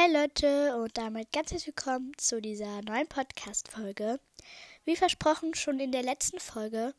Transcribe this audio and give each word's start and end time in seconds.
Hey 0.00 0.12
Leute 0.12 0.76
und 0.76 0.96
damit 0.96 1.32
ganz 1.32 1.50
herzlich 1.50 1.74
willkommen 1.74 2.12
zu 2.18 2.40
dieser 2.40 2.82
neuen 2.82 3.08
Podcast-Folge. 3.08 4.20
Wie 4.84 4.94
versprochen, 4.94 5.56
schon 5.56 5.80
in 5.80 5.90
der 5.90 6.04
letzten 6.04 6.38
Folge 6.38 6.94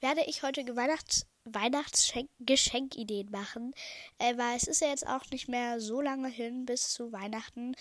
werde 0.00 0.22
ich 0.26 0.42
heute 0.42 0.64
Weihnachts 0.74 1.26
Weihnachtsgeschenkideen 1.44 3.30
machen, 3.30 3.74
äh, 4.16 4.38
weil 4.38 4.56
es 4.56 4.66
ist 4.66 4.80
ja 4.80 4.88
jetzt 4.88 5.06
auch 5.06 5.26
nicht 5.30 5.48
mehr 5.48 5.82
so 5.82 6.00
lange 6.00 6.28
hin 6.28 6.64
bis 6.64 6.88
zu 6.88 7.12
Weihnachten. 7.12 7.74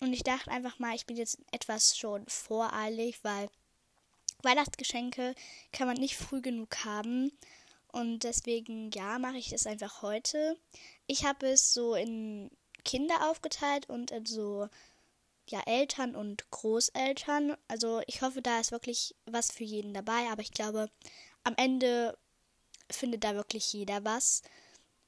Und 0.00 0.12
ich 0.12 0.22
dachte 0.22 0.52
einfach 0.52 0.78
mal, 0.78 0.94
ich 0.94 1.06
bin 1.06 1.16
jetzt 1.16 1.40
etwas 1.50 1.98
schon 1.98 2.24
voreilig, 2.28 3.18
weil 3.24 3.48
Weihnachtsgeschenke 4.44 5.34
kann 5.72 5.88
man 5.88 5.96
nicht 5.96 6.14
früh 6.14 6.40
genug 6.40 6.84
haben. 6.84 7.32
Und 7.90 8.22
deswegen, 8.22 8.92
ja, 8.92 9.18
mache 9.18 9.38
ich 9.38 9.48
das 9.48 9.66
einfach 9.66 10.02
heute. 10.02 10.56
Ich 11.08 11.24
habe 11.24 11.48
es 11.48 11.74
so 11.74 11.96
in 11.96 12.52
Kinder 12.86 13.28
aufgeteilt 13.28 13.90
und 13.90 14.10
in 14.12 14.24
so 14.24 14.68
ja, 15.48 15.60
Eltern 15.66 16.16
und 16.16 16.50
Großeltern. 16.50 17.56
Also 17.68 18.00
ich 18.06 18.22
hoffe, 18.22 18.40
da 18.40 18.60
ist 18.60 18.72
wirklich 18.72 19.14
was 19.26 19.50
für 19.52 19.64
jeden 19.64 19.92
dabei, 19.92 20.28
aber 20.30 20.40
ich 20.40 20.52
glaube, 20.52 20.88
am 21.44 21.54
Ende 21.56 22.16
findet 22.90 23.24
da 23.24 23.34
wirklich 23.34 23.72
jeder 23.72 24.04
was. 24.04 24.42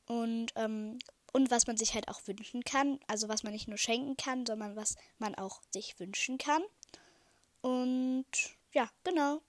Und, 0.06 0.52
ähm, 0.56 0.98
und 1.32 1.50
was 1.50 1.66
man 1.66 1.76
sich 1.76 1.94
halt 1.94 2.08
auch 2.08 2.20
wünschen 2.26 2.64
kann. 2.64 2.98
Also 3.06 3.28
was 3.28 3.42
man 3.42 3.52
nicht 3.52 3.68
nur 3.68 3.78
schenken 3.78 4.16
kann, 4.16 4.46
sondern 4.46 4.76
was 4.76 4.96
man 5.18 5.34
auch 5.34 5.60
sich 5.72 5.98
wünschen 6.00 6.38
kann. 6.38 6.62
Und 7.60 8.26
ja, 8.72 8.90
genau. 9.04 9.40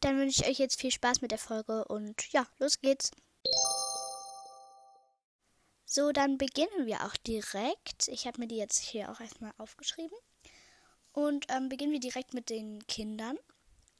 Dann 0.00 0.18
wünsche 0.18 0.42
ich 0.42 0.48
euch 0.48 0.58
jetzt 0.58 0.80
viel 0.80 0.90
Spaß 0.90 1.22
mit 1.22 1.30
der 1.30 1.38
Folge 1.38 1.84
und 1.86 2.30
ja, 2.32 2.46
los 2.58 2.80
geht's. 2.80 3.10
So, 5.86 6.12
dann 6.12 6.38
beginnen 6.38 6.86
wir 6.86 7.04
auch 7.04 7.16
direkt. 7.16 8.08
Ich 8.08 8.26
habe 8.26 8.40
mir 8.40 8.48
die 8.48 8.56
jetzt 8.56 8.78
hier 8.78 9.10
auch 9.10 9.20
erstmal 9.20 9.52
aufgeschrieben. 9.58 10.16
Und 11.12 11.46
ähm, 11.50 11.68
beginnen 11.68 11.92
wir 11.92 12.00
direkt 12.00 12.34
mit 12.34 12.50
den 12.50 12.84
Kindern. 12.86 13.38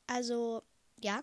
Also, 0.07 0.63
ja, 0.97 1.23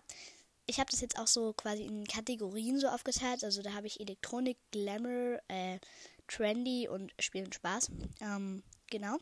ich 0.66 0.78
habe 0.78 0.90
das 0.90 1.00
jetzt 1.00 1.18
auch 1.18 1.26
so 1.26 1.52
quasi 1.52 1.84
in 1.84 2.06
Kategorien 2.06 2.78
so 2.78 2.88
aufgeteilt. 2.88 3.44
Also 3.44 3.62
da 3.62 3.74
habe 3.74 3.86
ich 3.86 4.00
Elektronik, 4.00 4.56
Glamour, 4.70 5.40
äh, 5.48 5.78
Trendy 6.28 6.88
und 6.88 7.12
Spiel 7.20 7.44
und 7.44 7.54
Spaß. 7.54 7.90
Ähm, 8.20 8.62
genau. 8.90 9.18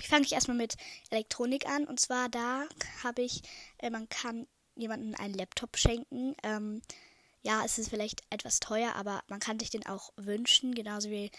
Ich 0.00 0.08
fange 0.08 0.24
ich 0.24 0.32
erstmal 0.32 0.56
mit 0.56 0.76
Elektronik 1.10 1.66
an. 1.68 1.86
Und 1.86 2.00
zwar 2.00 2.28
da 2.28 2.66
habe 3.02 3.22
ich, 3.22 3.42
äh, 3.78 3.90
man 3.90 4.08
kann 4.08 4.46
jemanden 4.76 5.14
einen 5.14 5.34
Laptop 5.34 5.76
schenken. 5.76 6.34
Ähm, 6.42 6.80
ja, 7.44 7.62
es 7.62 7.78
ist 7.78 7.90
vielleicht 7.90 8.22
etwas 8.30 8.58
teuer, 8.58 8.94
aber 8.96 9.22
man 9.28 9.38
kann 9.38 9.60
sich 9.60 9.68
den 9.68 9.84
auch 9.84 10.10
wünschen, 10.16 10.74
genauso 10.74 11.10
wie 11.10 11.30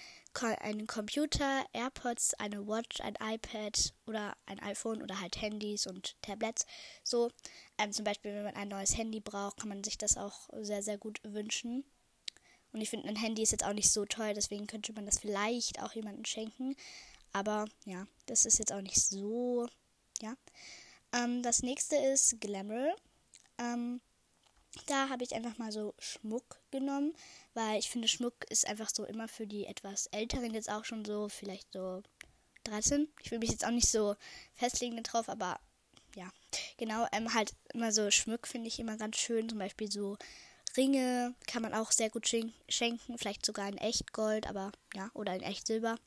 einen 0.60 0.86
Computer, 0.86 1.66
AirPods, 1.74 2.36
eine 2.36 2.68
Watch, 2.68 3.02
ein 3.02 3.16
iPad 3.20 3.92
oder 4.06 4.38
ein 4.46 4.60
iPhone 4.60 5.02
oder 5.02 5.20
halt 5.20 5.42
Handys 5.42 5.88
und 5.88 6.16
Tablets. 6.22 6.68
So, 7.04 7.32
ähm, 7.80 7.92
zum 7.92 8.06
Beispiel, 8.06 8.36
wenn 8.36 8.44
man 8.44 8.56
ein 8.56 8.68
neues 8.68 8.96
Handy 8.96 9.20
braucht, 9.20 9.58
kann 9.58 9.70
man 9.70 9.84
sich 9.84 9.98
das 9.98 10.16
auch 10.16 10.48
sehr, 10.62 10.84
sehr 10.84 11.00
gut 11.00 11.20
wünschen. 11.24 11.84
Und 12.72 12.82
ich 12.82 12.90
finde, 12.92 13.10
ein 13.10 13.16
Handy 13.16 13.42
ist 13.42 13.52
jetzt 13.52 13.66
auch 13.66 13.74
nicht 13.74 13.90
so 13.90 14.06
teuer, 14.06 14.36
deswegen 14.36 14.68
könnte 14.68 14.94
man 14.94 15.08
das 15.08 15.20
vielleicht 15.20 15.82
auch 15.82 15.94
jemandem 15.94 16.26
schenken. 16.26 16.76
Aber 17.34 17.66
ja, 17.86 18.06
das 18.28 18.46
ist 18.46 18.60
jetzt 18.60 18.72
auch 18.72 18.82
nicht 18.82 19.02
so, 19.02 19.68
ja. 20.22 20.36
Ähm, 21.14 21.42
das 21.42 21.64
nächste 21.64 21.96
ist 21.96 22.40
Glamour. 22.40 22.96
Ähm, 23.58 24.02
da 24.88 25.10
habe 25.10 25.24
ich 25.24 25.34
einfach 25.34 25.58
mal 25.58 25.72
so 25.72 25.94
Schmuck 26.00 26.60
genommen, 26.72 27.14
weil 27.54 27.80
ich 27.80 27.90
finde, 27.90 28.08
Schmuck 28.08 28.34
ist 28.50 28.68
einfach 28.68 28.90
so 28.94 29.06
immer 29.06 29.28
für 29.28 29.48
die 29.48 29.66
etwas 29.66 30.08
Älteren 30.08 30.54
jetzt 30.54 30.70
auch 30.70 30.86
schon 30.86 31.06
so, 31.06 31.30
vielleicht 31.30 31.72
so 31.74 32.02
13. 32.66 33.08
Ich 33.22 33.32
will 33.32 33.40
mich 33.40 33.52
jetzt 33.52 33.66
auch 33.66 33.72
nicht 33.72 33.90
so 33.90 34.16
festlegen 34.56 35.02
drauf, 35.04 35.30
aber 35.30 35.60
ja, 36.16 36.30
genau, 36.78 37.08
ähm, 37.12 37.34
halt 37.34 37.54
immer 37.74 37.92
so 37.92 38.10
Schmuck 38.12 38.48
finde 38.48 38.68
ich 38.68 38.80
immer 38.80 38.98
ganz 38.98 39.18
schön. 39.18 39.50
Zum 39.50 39.60
Beispiel 39.60 39.92
so 39.92 40.18
Ringe 40.78 41.34
kann 41.48 41.62
man 41.62 41.74
auch 41.74 41.92
sehr 41.92 42.10
gut 42.10 42.28
schenken, 42.28 43.18
vielleicht 43.18 43.46
sogar 43.46 43.68
in 43.70 43.78
Echtgold, 43.78 44.48
aber 44.48 44.72
ja, 44.94 45.10
oder 45.14 45.36
in 45.36 45.42
Echtsilber. 45.42 45.98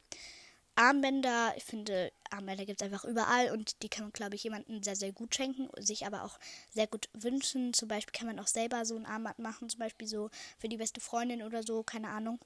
Armbänder, 0.79 1.55
ich 1.57 1.65
finde, 1.65 2.13
Armbänder 2.31 2.65
gibt 2.65 2.81
es 2.81 2.87
einfach 2.87 3.05
überall 3.05 3.51
und 3.51 3.83
die 3.83 3.89
kann 3.89 4.05
man, 4.05 4.13
glaube 4.13 4.37
ich, 4.37 4.45
jemandem 4.45 4.81
sehr, 4.81 4.95
sehr 4.95 5.11
gut 5.11 5.35
schenken, 5.35 5.69
sich 5.83 6.07
aber 6.07 6.23
auch 6.23 6.39
sehr 6.71 6.87
gut 6.87 7.09
wünschen. 7.15 7.75
Zum 7.75 7.89
Beispiel 7.89 8.13
kann 8.13 8.29
man 8.29 8.39
auch 8.39 8.47
selber 8.47 8.85
so 8.85 8.95
ein 8.95 9.05
Armband 9.05 9.41
machen, 9.41 9.69
zum 9.69 9.81
Beispiel 9.81 10.07
so 10.07 10.31
für 10.57 10.69
die 10.69 10.77
beste 10.77 11.01
Freundin 11.01 11.43
oder 11.43 11.65
so, 11.65 11.83
keine 11.83 12.11
Ahnung. 12.11 12.39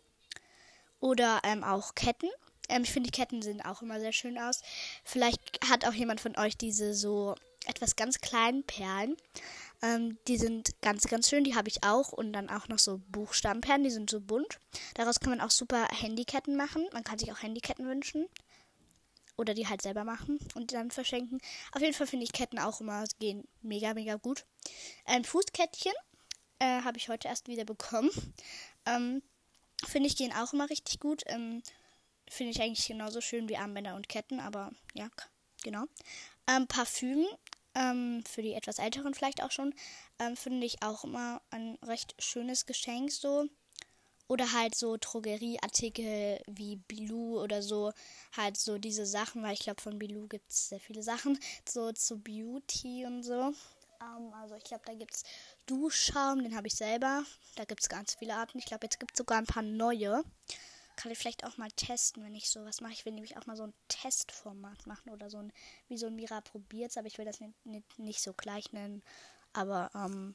Oder 0.98 1.40
ähm, 1.44 1.62
auch 1.62 1.94
Ketten. 1.94 2.30
Ähm, 2.70 2.84
ich 2.84 2.92
finde, 2.92 3.10
die 3.10 3.18
Ketten 3.18 3.42
sehen 3.42 3.60
auch 3.60 3.82
immer 3.82 4.00
sehr 4.00 4.12
schön 4.12 4.38
aus. 4.38 4.62
Vielleicht 5.04 5.60
hat 5.68 5.86
auch 5.86 5.92
jemand 5.92 6.20
von 6.20 6.34
euch 6.38 6.56
diese 6.56 6.94
so 6.94 7.34
etwas 7.66 7.96
ganz 7.96 8.20
kleinen 8.22 8.64
Perlen. 8.64 9.14
Ähm, 9.82 10.16
die 10.28 10.38
sind 10.38 10.80
ganz, 10.80 11.04
ganz 11.08 11.28
schön. 11.28 11.44
Die 11.44 11.54
habe 11.54 11.68
ich 11.68 11.82
auch. 11.82 12.12
Und 12.12 12.32
dann 12.32 12.48
auch 12.48 12.68
noch 12.68 12.78
so 12.78 13.00
Buchstabenperlen. 13.08 13.84
Die 13.84 13.90
sind 13.90 14.08
so 14.08 14.20
bunt. 14.20 14.58
Daraus 14.94 15.20
kann 15.20 15.30
man 15.30 15.40
auch 15.40 15.50
super 15.50 15.86
Handyketten 15.88 16.56
machen. 16.56 16.86
Man 16.92 17.04
kann 17.04 17.18
sich 17.18 17.32
auch 17.32 17.42
Handyketten 17.42 17.86
wünschen. 17.86 18.26
Oder 19.36 19.54
die 19.54 19.66
halt 19.66 19.82
selber 19.82 20.04
machen 20.04 20.38
und 20.54 20.72
dann 20.72 20.90
verschenken. 20.90 21.40
Auf 21.72 21.80
jeden 21.80 21.94
Fall 21.94 22.06
finde 22.06 22.24
ich 22.24 22.32
Ketten 22.32 22.58
auch 22.58 22.80
immer 22.80 23.04
gehen 23.18 23.48
mega, 23.62 23.94
mega 23.94 24.16
gut. 24.16 24.44
Ein 25.06 25.24
Fußkettchen 25.24 25.94
äh, 26.58 26.82
habe 26.82 26.98
ich 26.98 27.08
heute 27.08 27.28
erst 27.28 27.48
wieder 27.48 27.64
bekommen. 27.64 28.10
Ähm, 28.84 29.22
finde 29.86 30.08
ich 30.08 30.16
gehen 30.16 30.32
auch 30.32 30.52
immer 30.52 30.68
richtig 30.68 30.98
gut. 30.98 31.22
Ähm, 31.26 31.62
finde 32.28 32.50
ich 32.50 32.60
eigentlich 32.60 32.84
genauso 32.84 33.20
schön 33.20 33.48
wie 33.48 33.56
Armbänder 33.56 33.94
und 33.94 34.08
Ketten. 34.08 34.40
Aber 34.40 34.72
ja, 34.92 35.08
genau. 35.62 35.84
Ähm, 36.48 36.66
Parfüm 36.66 37.24
ähm, 37.74 38.24
für 38.26 38.42
die 38.42 38.54
etwas 38.54 38.78
älteren 38.78 39.14
vielleicht 39.14 39.42
auch 39.42 39.50
schon, 39.50 39.74
ähm, 40.18 40.36
finde 40.36 40.66
ich 40.66 40.82
auch 40.82 41.04
immer 41.04 41.40
ein 41.50 41.78
recht 41.82 42.14
schönes 42.18 42.66
Geschenk 42.66 43.12
so. 43.12 43.46
Oder 44.28 44.52
halt 44.52 44.74
so 44.74 44.96
Drogerieartikel 44.98 46.40
wie 46.46 46.76
Bilou 46.76 47.40
oder 47.42 47.60
so. 47.60 47.92
Halt 48.34 48.56
so 48.56 48.78
diese 48.78 49.04
Sachen, 49.04 49.42
weil 49.42 49.52
ich 49.52 49.60
glaube, 49.60 49.82
von 49.82 49.98
Bilou 49.98 50.26
gibt 50.26 50.50
es 50.50 50.68
sehr 50.68 50.80
viele 50.80 51.02
Sachen. 51.02 51.38
So 51.68 51.92
zu 51.92 52.18
Beauty 52.18 53.04
und 53.04 53.22
so. 53.22 53.52
Ähm, 54.00 54.32
also 54.34 54.54
ich 54.54 54.64
glaube, 54.64 54.84
da 54.86 54.94
gibt 54.94 55.14
es 55.14 55.24
Duschschaum, 55.66 56.42
den 56.42 56.56
habe 56.56 56.66
ich 56.66 56.74
selber. 56.74 57.24
Da 57.56 57.64
gibt 57.64 57.82
es 57.82 57.88
ganz 57.88 58.14
viele 58.14 58.34
Arten. 58.34 58.58
Ich 58.58 58.66
glaube, 58.66 58.86
jetzt 58.86 58.98
gibt 59.00 59.12
es 59.12 59.18
sogar 59.18 59.38
ein 59.38 59.46
paar 59.46 59.62
neue. 59.62 60.22
Kann 60.96 61.12
ich 61.12 61.18
vielleicht 61.18 61.44
auch 61.44 61.56
mal 61.56 61.70
testen, 61.70 62.24
wenn 62.24 62.34
ich 62.34 62.50
sowas 62.50 62.80
mache. 62.80 62.92
Ich 62.92 63.04
will 63.04 63.12
nämlich 63.12 63.36
auch 63.36 63.46
mal 63.46 63.56
so 63.56 63.64
ein 63.64 63.74
Testformat 63.88 64.86
machen 64.86 65.10
oder 65.10 65.30
so 65.30 65.38
ein, 65.38 65.52
wie 65.88 65.96
so 65.96 66.06
ein 66.06 66.16
Mira 66.16 66.40
probiert's, 66.40 66.96
aber 66.96 67.06
ich 67.06 67.18
will 67.18 67.24
das 67.24 67.40
nicht, 67.40 67.66
nicht, 67.66 67.98
nicht 67.98 68.22
so 68.22 68.32
gleich 68.32 68.72
nennen. 68.72 69.02
Aber 69.52 69.90
ähm, 69.94 70.34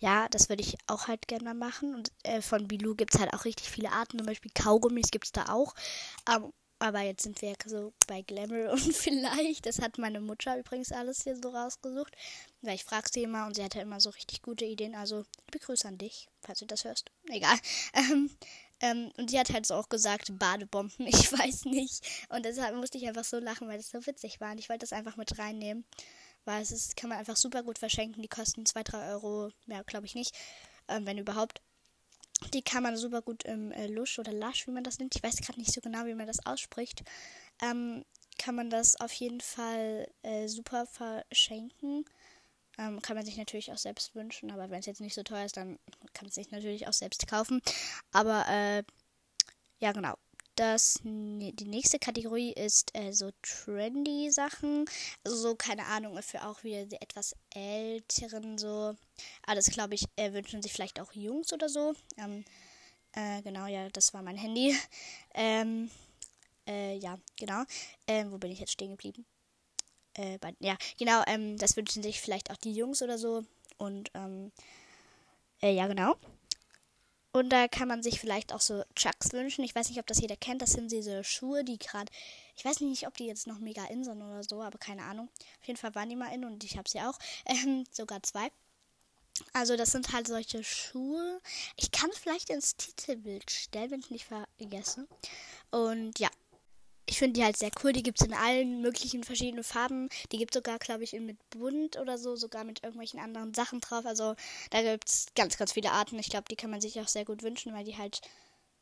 ja, 0.00 0.28
das 0.28 0.48
würde 0.48 0.62
ich 0.62 0.76
auch 0.86 1.08
halt 1.08 1.28
gerne 1.28 1.44
mal 1.44 1.54
machen. 1.54 1.94
Und 1.94 2.12
äh, 2.22 2.42
von 2.42 2.68
Bilou 2.68 2.94
gibt 2.94 3.14
es 3.14 3.20
halt 3.20 3.32
auch 3.32 3.44
richtig 3.44 3.70
viele 3.70 3.92
Arten. 3.92 4.18
Zum 4.18 4.26
Beispiel 4.26 4.50
Kaugummis 4.54 5.10
gibt 5.10 5.26
es 5.26 5.32
da 5.32 5.48
auch. 5.48 5.74
Ähm, 6.28 6.52
aber 6.78 7.00
jetzt 7.00 7.22
sind 7.22 7.40
wir 7.40 7.50
ja 7.50 7.54
so 7.64 7.94
bei 8.06 8.22
Glamour 8.22 8.70
und 8.72 8.94
vielleicht, 8.94 9.64
das 9.64 9.80
hat 9.80 9.96
meine 9.96 10.20
Mutter 10.20 10.58
übrigens 10.58 10.92
alles 10.92 11.22
hier 11.22 11.36
so 11.36 11.48
rausgesucht. 11.50 12.14
Weil 12.62 12.74
ich 12.74 12.84
frage 12.84 13.08
sie 13.10 13.22
immer 13.22 13.46
und 13.46 13.54
sie 13.54 13.64
hatte 13.64 13.80
immer 13.80 14.00
so 14.00 14.10
richtig 14.10 14.42
gute 14.42 14.64
Ideen. 14.64 14.94
Also, 14.94 15.24
liebe 15.46 15.64
Grüße 15.64 15.88
an 15.88 15.98
dich, 15.98 16.28
falls 16.42 16.58
du 16.58 16.66
das 16.66 16.84
hörst. 16.84 17.10
Egal. 17.28 17.56
Ähm, 17.94 18.28
ähm, 18.84 19.10
und 19.16 19.30
sie 19.30 19.38
hat 19.38 19.50
halt 19.50 19.64
so 19.64 19.74
auch 19.76 19.88
gesagt, 19.88 20.38
Badebomben, 20.38 21.06
ich 21.06 21.32
weiß 21.32 21.64
nicht. 21.64 22.06
Und 22.28 22.44
deshalb 22.44 22.76
musste 22.76 22.98
ich 22.98 23.08
einfach 23.08 23.24
so 23.24 23.38
lachen, 23.38 23.66
weil 23.66 23.78
das 23.78 23.90
so 23.90 24.06
witzig 24.06 24.40
war. 24.40 24.52
Und 24.52 24.58
ich 24.58 24.68
wollte 24.68 24.80
das 24.80 24.92
einfach 24.92 25.16
mit 25.16 25.38
reinnehmen. 25.38 25.86
Weil 26.44 26.60
es 26.60 26.70
ist, 26.70 26.94
kann 26.94 27.08
man 27.08 27.18
einfach 27.18 27.36
super 27.36 27.62
gut 27.62 27.78
verschenken. 27.78 28.20
Die 28.20 28.28
kosten 28.28 28.66
2, 28.66 28.82
3 28.82 29.12
Euro, 29.12 29.50
mehr 29.64 29.82
glaube 29.84 30.04
ich 30.04 30.14
nicht. 30.14 30.36
Ähm, 30.88 31.06
wenn 31.06 31.16
überhaupt. 31.16 31.62
Die 32.52 32.60
kann 32.60 32.82
man 32.82 32.98
super 32.98 33.22
gut 33.22 33.44
im 33.44 33.72
äh, 33.72 33.86
Lusch 33.86 34.18
oder 34.18 34.32
Lasch, 34.32 34.66
wie 34.66 34.72
man 34.72 34.84
das 34.84 34.98
nennt. 34.98 35.16
Ich 35.16 35.22
weiß 35.22 35.36
gerade 35.36 35.58
nicht 35.58 35.72
so 35.72 35.80
genau, 35.80 36.04
wie 36.04 36.14
man 36.14 36.26
das 36.26 36.44
ausspricht. 36.44 37.04
Ähm, 37.62 38.04
kann 38.38 38.54
man 38.54 38.68
das 38.68 39.00
auf 39.00 39.12
jeden 39.14 39.40
Fall 39.40 40.06
äh, 40.22 40.46
super 40.48 40.84
verschenken. 40.84 42.04
Ähm, 42.78 43.00
kann 43.02 43.16
man 43.16 43.24
sich 43.24 43.36
natürlich 43.36 43.72
auch 43.72 43.78
selbst 43.78 44.14
wünschen, 44.14 44.50
aber 44.50 44.70
wenn 44.70 44.80
es 44.80 44.86
jetzt 44.86 45.00
nicht 45.00 45.14
so 45.14 45.22
teuer 45.22 45.44
ist, 45.44 45.56
dann 45.56 45.78
kann 46.12 46.28
es 46.28 46.34
sich 46.34 46.50
natürlich 46.50 46.88
auch 46.88 46.92
selbst 46.92 47.26
kaufen. 47.26 47.60
Aber 48.12 48.46
äh, 48.48 48.82
ja, 49.78 49.92
genau. 49.92 50.14
Das, 50.56 51.00
die 51.02 51.66
nächste 51.66 51.98
Kategorie 51.98 52.52
ist 52.52 52.96
äh, 52.96 53.12
so 53.12 53.32
trendy 53.42 54.30
Sachen. 54.30 54.84
Also 55.24 55.36
so, 55.36 55.54
keine 55.56 55.84
Ahnung, 55.86 56.20
für 56.22 56.46
auch 56.46 56.62
wieder 56.62 56.86
die 56.86 57.00
etwas 57.00 57.34
älteren 57.54 58.56
so. 58.56 58.94
Alles, 59.46 59.66
glaube 59.66 59.94
ich, 59.94 60.04
äh, 60.14 60.32
wünschen 60.32 60.62
sich 60.62 60.72
vielleicht 60.72 61.00
auch 61.00 61.12
Jungs 61.12 61.52
oder 61.52 61.68
so. 61.68 61.94
Ähm, 62.16 62.44
äh, 63.12 63.42
genau, 63.42 63.66
ja, 63.66 63.88
das 63.90 64.14
war 64.14 64.22
mein 64.22 64.36
Handy. 64.36 64.74
Ähm, 65.36 65.90
äh, 66.64 66.96
ja, 66.98 67.18
genau. 67.36 67.64
Ähm, 68.06 68.30
wo 68.30 68.38
bin 68.38 68.52
ich 68.52 68.60
jetzt 68.60 68.70
stehen 68.72 68.92
geblieben? 68.92 69.26
Äh, 70.14 70.38
bei, 70.38 70.54
ja, 70.60 70.76
genau, 70.98 71.22
ähm, 71.26 71.56
das 71.58 71.76
wünschen 71.76 72.02
sich 72.02 72.20
vielleicht 72.20 72.50
auch 72.50 72.56
die 72.56 72.74
Jungs 72.74 73.02
oder 73.02 73.18
so. 73.18 73.44
Und, 73.78 74.10
ähm, 74.14 74.52
äh, 75.60 75.74
ja, 75.74 75.86
genau. 75.86 76.16
Und 77.32 77.50
da 77.50 77.66
kann 77.66 77.88
man 77.88 78.00
sich 78.00 78.20
vielleicht 78.20 78.52
auch 78.52 78.60
so 78.60 78.84
Chucks 78.94 79.32
wünschen. 79.32 79.64
Ich 79.64 79.74
weiß 79.74 79.88
nicht, 79.88 79.98
ob 79.98 80.06
das 80.06 80.20
jeder 80.20 80.36
kennt. 80.36 80.62
Das 80.62 80.70
sind 80.70 80.92
diese 80.92 81.24
Schuhe, 81.24 81.64
die 81.64 81.78
gerade, 81.78 82.12
ich 82.56 82.64
weiß 82.64 82.80
nicht, 82.80 83.08
ob 83.08 83.16
die 83.16 83.26
jetzt 83.26 83.48
noch 83.48 83.58
mega 83.58 83.84
in 83.86 84.04
sind 84.04 84.22
oder 84.22 84.44
so, 84.44 84.62
aber 84.62 84.78
keine 84.78 85.02
Ahnung. 85.02 85.28
Auf 85.60 85.66
jeden 85.66 85.76
Fall 85.76 85.92
waren 85.96 86.08
die 86.08 86.14
mal 86.14 86.32
in 86.32 86.44
und 86.44 86.62
ich 86.62 86.76
habe 86.76 86.88
sie 86.88 87.00
auch. 87.00 87.18
Ähm, 87.46 87.84
sogar 87.90 88.22
zwei. 88.22 88.50
Also 89.52 89.76
das 89.76 89.90
sind 89.90 90.12
halt 90.12 90.28
solche 90.28 90.62
Schuhe. 90.62 91.40
Ich 91.76 91.90
kann 91.90 92.10
vielleicht 92.12 92.50
ins 92.50 92.76
Titelbild 92.76 93.50
stellen, 93.50 93.90
wenn 93.90 94.00
ich 94.00 94.10
nicht 94.10 94.26
vergesse. 94.26 95.08
Und 95.72 96.18
ja, 96.20 96.28
ich 97.06 97.18
finde 97.18 97.38
die 97.38 97.44
halt 97.44 97.56
sehr 97.56 97.70
cool. 97.82 97.92
Die 97.92 98.02
gibt 98.02 98.20
es 98.20 98.26
in 98.26 98.34
allen 98.34 98.80
möglichen 98.80 99.24
verschiedenen 99.24 99.64
Farben. 99.64 100.08
Die 100.32 100.38
gibt 100.38 100.54
es 100.54 100.58
sogar, 100.58 100.78
glaube 100.78 101.04
ich, 101.04 101.12
mit 101.12 101.38
bunt 101.50 101.98
oder 101.98 102.18
so, 102.18 102.36
sogar 102.36 102.64
mit 102.64 102.82
irgendwelchen 102.82 103.20
anderen 103.20 103.54
Sachen 103.54 103.80
drauf. 103.80 104.06
Also 104.06 104.34
da 104.70 104.82
gibt 104.82 105.08
es 105.08 105.26
ganz, 105.34 105.56
ganz 105.56 105.72
viele 105.72 105.92
Arten. 105.92 106.18
Ich 106.18 106.30
glaube, 106.30 106.46
die 106.50 106.56
kann 106.56 106.70
man 106.70 106.80
sich 106.80 106.98
auch 107.00 107.08
sehr 107.08 107.24
gut 107.24 107.42
wünschen, 107.42 107.74
weil 107.74 107.84
die 107.84 107.98
halt, 107.98 108.20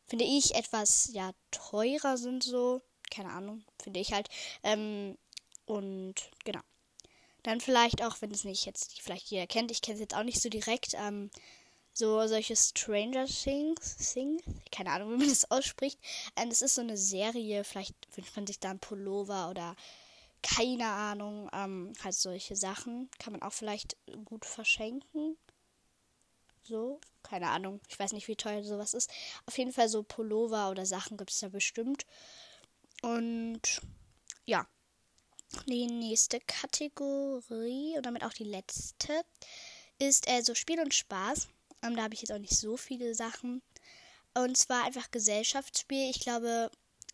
finde 0.06 0.24
ich, 0.24 0.54
etwas 0.54 1.10
ja 1.12 1.32
teurer 1.50 2.16
sind 2.16 2.42
so. 2.44 2.80
Keine 3.10 3.30
Ahnung, 3.30 3.64
finde 3.82 4.00
ich 4.00 4.12
halt. 4.12 4.28
Ähm, 4.62 5.18
und 5.66 6.14
genau. 6.44 6.60
Dann 7.42 7.60
vielleicht 7.60 8.02
auch, 8.02 8.16
wenn 8.20 8.30
es 8.30 8.44
nicht 8.44 8.66
jetzt 8.66 9.00
vielleicht 9.02 9.26
jeder 9.26 9.48
kennt, 9.48 9.72
ich 9.72 9.82
kenne 9.82 9.96
es 9.96 10.00
jetzt 10.00 10.14
auch 10.14 10.22
nicht 10.22 10.40
so 10.40 10.48
direkt, 10.48 10.94
ähm, 10.94 11.28
so 11.92 12.26
solche 12.26 12.56
Stranger 12.56 13.26
Things, 13.26 14.12
Things, 14.12 14.42
keine 14.70 14.90
Ahnung, 14.90 15.12
wie 15.12 15.18
man 15.18 15.28
das 15.28 15.50
ausspricht. 15.50 15.98
Ähm, 16.36 16.48
das 16.48 16.62
ist 16.62 16.74
so 16.74 16.80
eine 16.80 16.96
Serie, 16.96 17.64
vielleicht 17.64 17.94
wünscht 18.16 18.34
man 18.36 18.46
sich 18.46 18.60
da 18.60 18.70
einen 18.70 18.80
Pullover 18.80 19.50
oder 19.50 19.76
keine 20.42 20.86
Ahnung, 20.86 21.48
ähm, 21.52 21.92
halt 22.02 22.14
solche 22.14 22.56
Sachen 22.56 23.08
kann 23.18 23.32
man 23.32 23.42
auch 23.42 23.52
vielleicht 23.52 23.96
gut 24.24 24.44
verschenken. 24.44 25.36
So, 26.64 27.00
keine 27.22 27.48
Ahnung, 27.48 27.80
ich 27.88 27.98
weiß 27.98 28.12
nicht, 28.12 28.28
wie 28.28 28.36
teuer 28.36 28.62
sowas 28.64 28.94
ist. 28.94 29.10
Auf 29.46 29.58
jeden 29.58 29.72
Fall 29.72 29.88
so 29.88 30.02
Pullover 30.02 30.70
oder 30.70 30.86
Sachen 30.86 31.16
gibt 31.16 31.30
es 31.30 31.40
da 31.40 31.48
bestimmt. 31.48 32.06
Und 33.02 33.80
ja, 34.44 34.66
die 35.66 35.86
nächste 35.86 36.40
Kategorie 36.40 37.96
und 37.96 38.06
damit 38.06 38.24
auch 38.24 38.32
die 38.32 38.44
letzte 38.44 39.24
ist 39.98 40.28
äh, 40.28 40.42
so 40.42 40.54
Spiel 40.54 40.80
und 40.80 40.94
Spaß. 40.94 41.48
Ähm, 41.82 41.96
da 41.96 42.02
habe 42.02 42.14
ich 42.14 42.22
jetzt 42.22 42.32
auch 42.32 42.38
nicht 42.38 42.56
so 42.56 42.76
viele 42.76 43.14
Sachen. 43.14 43.62
Und 44.34 44.56
zwar 44.56 44.84
einfach 44.84 45.10
Gesellschaftsspiel. 45.10 46.10
Ich 46.10 46.20
glaube, 46.20 46.70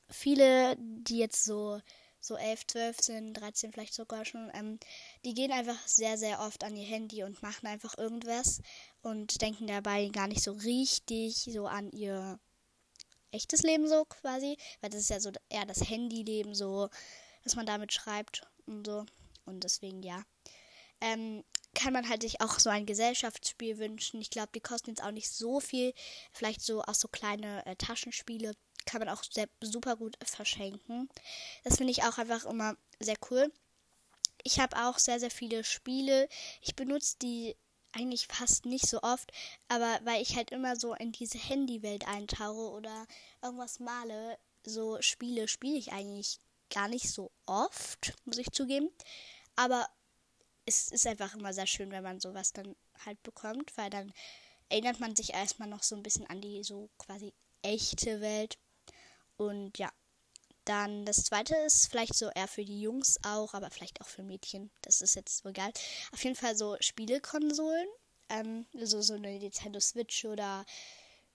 viele, 0.08 0.76
die 0.78 1.18
jetzt 1.18 1.44
so, 1.44 1.80
so 2.20 2.36
11, 2.36 2.66
12 2.66 3.00
sind, 3.00 3.34
13 3.34 3.72
vielleicht 3.72 3.94
sogar 3.94 4.24
schon, 4.24 4.50
ähm, 4.54 4.78
die 5.24 5.34
gehen 5.34 5.52
einfach 5.52 5.86
sehr, 5.86 6.18
sehr 6.18 6.40
oft 6.40 6.64
an 6.64 6.76
ihr 6.76 6.86
Handy 6.86 7.22
und 7.22 7.42
machen 7.42 7.66
einfach 7.66 7.96
irgendwas 7.98 8.60
und 9.02 9.40
denken 9.40 9.66
dabei 9.66 10.08
gar 10.08 10.28
nicht 10.28 10.42
so 10.42 10.52
richtig 10.52 11.36
so 11.36 11.66
an 11.66 11.90
ihr 11.92 12.38
echtes 13.30 13.62
Leben 13.62 13.88
so 13.88 14.04
quasi. 14.04 14.56
Weil 14.80 14.90
das 14.90 15.00
ist 15.00 15.10
ja 15.10 15.20
so 15.20 15.32
eher 15.48 15.66
das 15.66 15.88
Handyleben 15.88 16.54
so, 16.54 16.88
dass 17.44 17.56
man 17.56 17.66
damit 17.66 17.92
schreibt 17.92 18.46
und 18.66 18.86
so. 18.86 19.06
Und 19.44 19.64
deswegen 19.64 20.02
ja. 20.02 20.22
Ähm, 21.00 21.44
kann 21.78 21.92
man 21.92 22.08
halt 22.08 22.22
sich 22.22 22.40
auch 22.40 22.58
so 22.58 22.70
ein 22.70 22.86
Gesellschaftsspiel 22.86 23.78
wünschen. 23.78 24.20
Ich 24.20 24.30
glaube, 24.30 24.48
die 24.52 24.60
kosten 24.60 24.90
jetzt 24.90 25.02
auch 25.02 25.12
nicht 25.12 25.30
so 25.30 25.60
viel. 25.60 25.94
Vielleicht 26.32 26.60
so 26.60 26.82
auch 26.82 26.94
so 26.94 27.06
kleine 27.06 27.64
äh, 27.66 27.76
Taschenspiele 27.76 28.54
kann 28.84 28.98
man 28.98 29.08
auch 29.08 29.22
sehr, 29.22 29.48
super 29.60 29.94
gut 29.96 30.16
verschenken. 30.24 31.08
Das 31.62 31.76
finde 31.76 31.92
ich 31.92 32.02
auch 32.02 32.18
einfach 32.18 32.44
immer 32.46 32.76
sehr 32.98 33.16
cool. 33.30 33.52
Ich 34.42 34.58
habe 34.58 34.76
auch 34.76 34.98
sehr, 34.98 35.20
sehr 35.20 35.30
viele 35.30 35.62
Spiele. 35.62 36.28
Ich 36.62 36.74
benutze 36.74 37.16
die 37.22 37.54
eigentlich 37.92 38.26
fast 38.26 38.66
nicht 38.66 38.88
so 38.88 39.00
oft, 39.02 39.30
aber 39.68 40.00
weil 40.02 40.20
ich 40.20 40.36
halt 40.36 40.50
immer 40.50 40.74
so 40.74 40.94
in 40.94 41.12
diese 41.12 41.38
Handywelt 41.38 42.08
eintauche 42.08 42.72
oder 42.72 43.06
irgendwas 43.40 43.78
male, 43.78 44.38
so 44.64 45.00
Spiele 45.00 45.46
spiele 45.46 45.78
ich 45.78 45.92
eigentlich 45.92 46.40
gar 46.70 46.88
nicht 46.88 47.08
so 47.08 47.30
oft, 47.46 48.14
muss 48.24 48.38
ich 48.38 48.50
zugeben. 48.50 48.90
Aber 49.54 49.88
es 50.68 50.88
ist 50.88 51.06
einfach 51.06 51.34
immer 51.34 51.52
sehr 51.52 51.66
schön, 51.66 51.90
wenn 51.90 52.02
man 52.02 52.20
sowas 52.20 52.52
dann 52.52 52.76
halt 53.04 53.22
bekommt, 53.22 53.76
weil 53.76 53.90
dann 53.90 54.12
erinnert 54.68 55.00
man 55.00 55.16
sich 55.16 55.32
erstmal 55.32 55.68
noch 55.68 55.82
so 55.82 55.96
ein 55.96 56.02
bisschen 56.02 56.26
an 56.26 56.40
die 56.40 56.62
so 56.62 56.90
quasi 56.98 57.32
echte 57.62 58.20
Welt. 58.20 58.58
Und 59.36 59.78
ja, 59.78 59.90
dann 60.64 61.06
das 61.06 61.24
zweite 61.24 61.56
ist 61.56 61.88
vielleicht 61.88 62.14
so 62.14 62.28
eher 62.28 62.48
für 62.48 62.64
die 62.64 62.80
Jungs 62.80 63.18
auch, 63.24 63.54
aber 63.54 63.70
vielleicht 63.70 64.00
auch 64.00 64.06
für 64.06 64.22
Mädchen. 64.22 64.70
Das 64.82 65.00
ist 65.00 65.14
jetzt 65.16 65.44
egal. 65.46 65.72
Auf 66.12 66.22
jeden 66.22 66.36
Fall 66.36 66.56
so 66.56 66.76
Spielekonsolen. 66.80 67.88
Ähm, 68.28 68.66
so, 68.74 69.00
so 69.00 69.14
eine 69.14 69.38
Nintendo 69.38 69.80
Switch 69.80 70.26
oder 70.26 70.66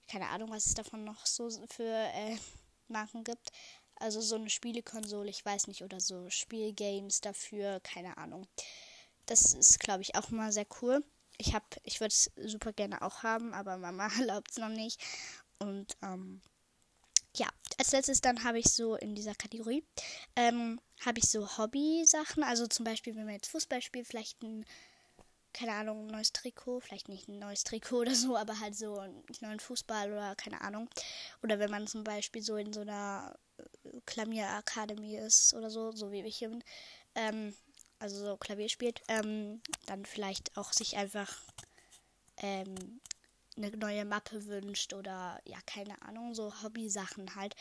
keine 0.07 0.29
Ahnung, 0.29 0.51
was 0.51 0.67
es 0.67 0.73
davon 0.75 1.03
noch 1.03 1.25
so 1.25 1.49
für 1.69 1.83
äh, 1.83 2.37
Marken 2.87 3.23
gibt. 3.23 3.51
Also 3.95 4.21
so 4.21 4.35
eine 4.35 4.49
Spielekonsole, 4.49 5.29
ich 5.29 5.43
weiß 5.43 5.67
nicht, 5.67 5.83
oder 5.83 5.99
so 5.99 6.29
Spielgames 6.29 7.21
dafür, 7.21 7.79
keine 7.79 8.17
Ahnung. 8.17 8.47
Das 9.25 9.53
ist, 9.53 9.79
glaube 9.79 10.01
ich, 10.01 10.15
auch 10.15 10.29
mal 10.29 10.51
sehr 10.51 10.67
cool. 10.81 11.03
Ich 11.37 11.53
habe, 11.53 11.65
ich 11.83 11.99
würde 11.99 12.13
es 12.13 12.31
super 12.37 12.73
gerne 12.73 13.01
auch 13.01 13.23
haben, 13.23 13.53
aber 13.53 13.77
Mama 13.77 14.07
erlaubt 14.19 14.51
es 14.51 14.57
noch 14.57 14.69
nicht. 14.69 15.01
Und 15.59 15.97
ähm, 16.01 16.41
ja, 17.35 17.47
als 17.77 17.91
letztes 17.91 18.21
dann 18.21 18.43
habe 18.43 18.59
ich 18.59 18.71
so 18.71 18.95
in 18.95 19.15
dieser 19.15 19.33
Kategorie 19.33 19.83
ähm, 20.35 20.79
habe 21.05 21.19
ich 21.19 21.29
so 21.29 21.57
Hobby-Sachen. 21.57 22.43
Also 22.43 22.67
zum 22.67 22.85
Beispiel, 22.85 23.15
wenn 23.15 23.25
man 23.25 23.33
jetzt 23.33 23.49
Fußball 23.49 23.81
spielt, 23.81 24.07
vielleicht 24.07 24.41
ein 24.43 24.65
keine 25.53 25.73
Ahnung, 25.73 26.07
ein 26.07 26.11
neues 26.11 26.33
Trikot, 26.33 26.79
vielleicht 26.81 27.09
nicht 27.09 27.27
ein 27.29 27.39
neues 27.39 27.63
Trikot 27.63 27.97
oder 28.01 28.15
so, 28.15 28.35
aber 28.35 28.59
halt 28.59 28.75
so 28.75 28.97
einen 28.97 29.23
neuen 29.41 29.59
Fußball 29.59 30.11
oder 30.11 30.35
keine 30.35 30.61
Ahnung. 30.61 30.89
Oder 31.43 31.59
wenn 31.59 31.71
man 31.71 31.87
zum 31.87 32.03
Beispiel 32.03 32.41
so 32.41 32.57
in 32.57 32.73
so 32.73 32.81
einer 32.81 33.35
äh, 33.57 33.99
Klavierakademie 34.05 35.17
ist 35.17 35.53
oder 35.53 35.69
so, 35.69 35.91
so 35.91 36.11
wie 36.11 36.23
ich 36.23 36.37
hier 36.37 36.49
bin, 36.49 36.63
ähm, 37.15 37.55
also 38.03 38.17
so 38.17 38.35
Klavier 38.35 38.67
spielt, 38.67 39.01
ähm, 39.07 39.61
dann 39.85 40.05
vielleicht 40.05 40.57
auch 40.57 40.73
sich 40.73 40.97
einfach 40.97 41.33
ähm, 42.37 42.99
eine 43.55 43.71
neue 43.77 44.03
Mappe 44.03 44.45
wünscht 44.45 44.93
oder 44.93 45.39
ja, 45.45 45.57
keine 45.65 46.01
Ahnung, 46.01 46.35
so 46.35 46.53
Hobby-Sachen 46.61 47.35
halt. 47.35 47.55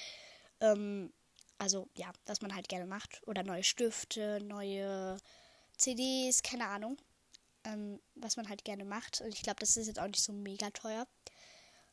Ähm, 0.60 1.12
also 1.58 1.88
ja, 1.96 2.10
was 2.26 2.42
man 2.42 2.56
halt 2.56 2.68
gerne 2.68 2.86
macht. 2.86 3.22
Oder 3.28 3.44
neue 3.44 3.62
Stifte, 3.62 4.40
neue 4.42 5.16
CDs, 5.76 6.42
keine 6.42 6.66
Ahnung. 6.66 6.96
Ähm, 7.62 8.00
was 8.16 8.36
man 8.36 8.48
halt 8.48 8.64
gerne 8.64 8.84
macht. 8.84 9.20
Und 9.20 9.32
ich 9.32 9.42
glaube, 9.42 9.60
das 9.60 9.76
ist 9.76 9.86
jetzt 9.86 10.00
auch 10.00 10.08
nicht 10.08 10.24
so 10.24 10.32
mega 10.32 10.70
teuer. 10.70 11.06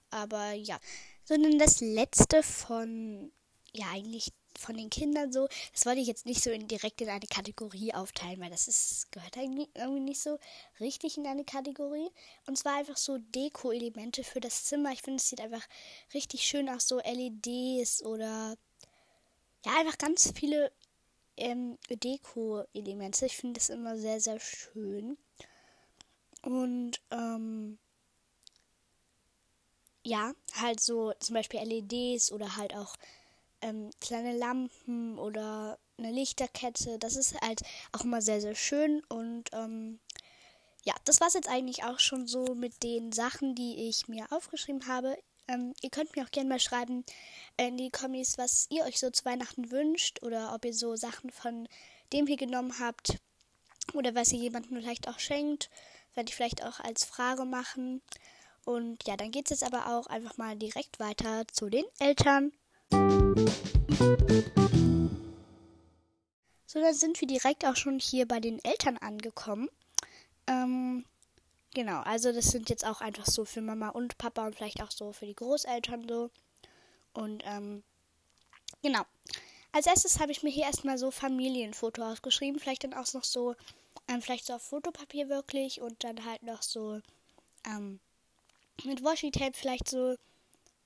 Aber 0.09 0.53
ja. 0.53 0.79
Sondern 1.23 1.59
das 1.59 1.81
letzte 1.81 2.41
von, 2.41 3.31
ja, 3.73 3.85
eigentlich 3.91 4.31
von 4.59 4.77
den 4.77 4.89
Kindern 4.89 5.31
so, 5.31 5.47
das 5.73 5.85
wollte 5.85 6.01
ich 6.01 6.07
jetzt 6.07 6.25
nicht 6.25 6.43
so 6.43 6.51
in, 6.51 6.67
direkt 6.67 7.01
in 7.01 7.09
eine 7.09 7.25
Kategorie 7.27 7.93
aufteilen, 7.93 8.39
weil 8.39 8.49
das 8.49 8.67
ist, 8.67 9.11
gehört 9.11 9.37
irgendwie, 9.37 9.69
irgendwie 9.73 10.01
nicht 10.01 10.21
so 10.21 10.37
richtig 10.79 11.17
in 11.17 11.27
eine 11.27 11.45
Kategorie. 11.45 12.09
Und 12.45 12.57
zwar 12.57 12.77
einfach 12.77 12.97
so 12.97 13.17
Deko-Elemente 13.17 14.23
für 14.23 14.39
das 14.39 14.65
Zimmer. 14.65 14.91
Ich 14.91 15.01
finde, 15.01 15.17
es 15.17 15.29
sieht 15.29 15.41
einfach 15.41 15.65
richtig 16.13 16.43
schön 16.43 16.69
aus, 16.69 16.87
so 16.87 16.99
LEDs 16.99 18.03
oder 18.03 18.55
ja, 19.65 19.77
einfach 19.79 19.97
ganz 19.97 20.31
viele 20.35 20.71
ähm, 21.37 21.77
Deko-Elemente. 21.89 23.25
Ich 23.25 23.37
finde 23.37 23.59
das 23.59 23.69
immer 23.69 23.97
sehr, 23.97 24.19
sehr 24.19 24.39
schön. 24.39 25.17
Und 26.41 27.01
ähm, 27.11 27.77
ja, 30.03 30.33
halt 30.55 30.79
so 30.79 31.13
zum 31.19 31.35
Beispiel 31.35 31.59
LEDs 31.61 32.31
oder 32.31 32.55
halt 32.55 32.75
auch 32.75 32.95
ähm, 33.61 33.89
kleine 34.01 34.37
Lampen 34.37 35.17
oder 35.17 35.77
eine 35.97 36.11
Lichterkette. 36.11 36.97
Das 36.99 37.15
ist 37.15 37.39
halt 37.41 37.61
auch 37.91 38.03
immer 38.03 38.21
sehr, 38.21 38.41
sehr 38.41 38.55
schön. 38.55 39.03
Und 39.09 39.49
ähm, 39.53 39.99
ja, 40.83 40.93
das 41.05 41.19
war 41.19 41.27
es 41.27 41.33
jetzt 41.33 41.49
eigentlich 41.49 41.83
auch 41.83 41.99
schon 41.99 42.27
so 42.27 42.55
mit 42.55 42.83
den 42.83 43.11
Sachen, 43.11 43.55
die 43.55 43.89
ich 43.89 44.07
mir 44.07 44.31
aufgeschrieben 44.31 44.87
habe. 44.87 45.17
Ähm, 45.47 45.73
ihr 45.81 45.89
könnt 45.89 46.15
mir 46.15 46.23
auch 46.23 46.31
gerne 46.31 46.49
mal 46.49 46.59
schreiben 46.59 47.03
in 47.57 47.77
die 47.77 47.89
Kommis, 47.89 48.37
was 48.37 48.67
ihr 48.69 48.83
euch 48.85 48.99
so 48.99 49.09
zu 49.09 49.25
Weihnachten 49.25 49.71
wünscht 49.71 50.21
oder 50.23 50.53
ob 50.53 50.65
ihr 50.65 50.73
so 50.73 50.95
Sachen 50.95 51.31
von 51.31 51.67
dem 52.13 52.27
hier 52.27 52.37
genommen 52.37 52.79
habt 52.79 53.17
oder 53.93 54.15
was 54.15 54.31
ihr 54.31 54.39
jemandem 54.39 54.77
vielleicht 54.77 55.07
auch 55.07 55.19
schenkt. 55.19 55.69
Werde 56.13 56.29
ich 56.29 56.35
vielleicht 56.35 56.63
auch 56.63 56.79
als 56.79 57.03
Frage 57.03 57.45
machen. 57.45 58.01
Und 58.65 59.07
ja, 59.07 59.17
dann 59.17 59.31
geht 59.31 59.49
es 59.49 59.61
jetzt 59.61 59.73
aber 59.73 59.97
auch 59.97 60.07
einfach 60.07 60.37
mal 60.37 60.55
direkt 60.55 60.99
weiter 60.99 61.47
zu 61.51 61.69
den 61.69 61.85
Eltern. 61.99 62.51
So, 66.65 66.79
dann 66.79 66.93
sind 66.93 67.19
wir 67.19 67.27
direkt 67.27 67.65
auch 67.65 67.75
schon 67.75 67.99
hier 67.99 68.27
bei 68.27 68.39
den 68.39 68.63
Eltern 68.63 68.97
angekommen. 68.97 69.69
Ähm, 70.47 71.03
genau, 71.73 72.01
also 72.01 72.31
das 72.31 72.51
sind 72.51 72.69
jetzt 72.69 72.85
auch 72.85 73.01
einfach 73.01 73.25
so 73.25 73.43
für 73.43 73.61
Mama 73.61 73.89
und 73.89 74.17
Papa 74.17 74.45
und 74.45 74.55
vielleicht 74.55 74.81
auch 74.83 74.91
so 74.91 75.11
für 75.11 75.25
die 75.25 75.35
Großeltern 75.35 76.07
so. 76.07 76.29
Und 77.13 77.43
ähm, 77.45 77.83
genau. 78.81 79.01
Als 79.71 79.85
erstes 79.85 80.19
habe 80.19 80.31
ich 80.31 80.43
mir 80.43 80.49
hier 80.49 80.65
erstmal 80.65 80.97
so 80.97 81.11
Familienfoto 81.11 82.03
ausgeschrieben. 82.03 82.59
Vielleicht 82.59 82.83
dann 82.83 82.93
auch 82.93 83.11
noch 83.13 83.23
so, 83.23 83.55
ähm, 84.07 84.21
vielleicht 84.21 84.45
so 84.45 84.53
auf 84.53 84.63
Fotopapier 84.63 85.29
wirklich 85.29 85.81
und 85.81 86.03
dann 86.03 86.23
halt 86.25 86.43
noch 86.43 86.63
so 86.63 87.01
ähm, 87.65 87.99
mit 88.83 89.03
Washi-Tape 89.03 89.53
vielleicht 89.53 89.87
so 89.87 90.15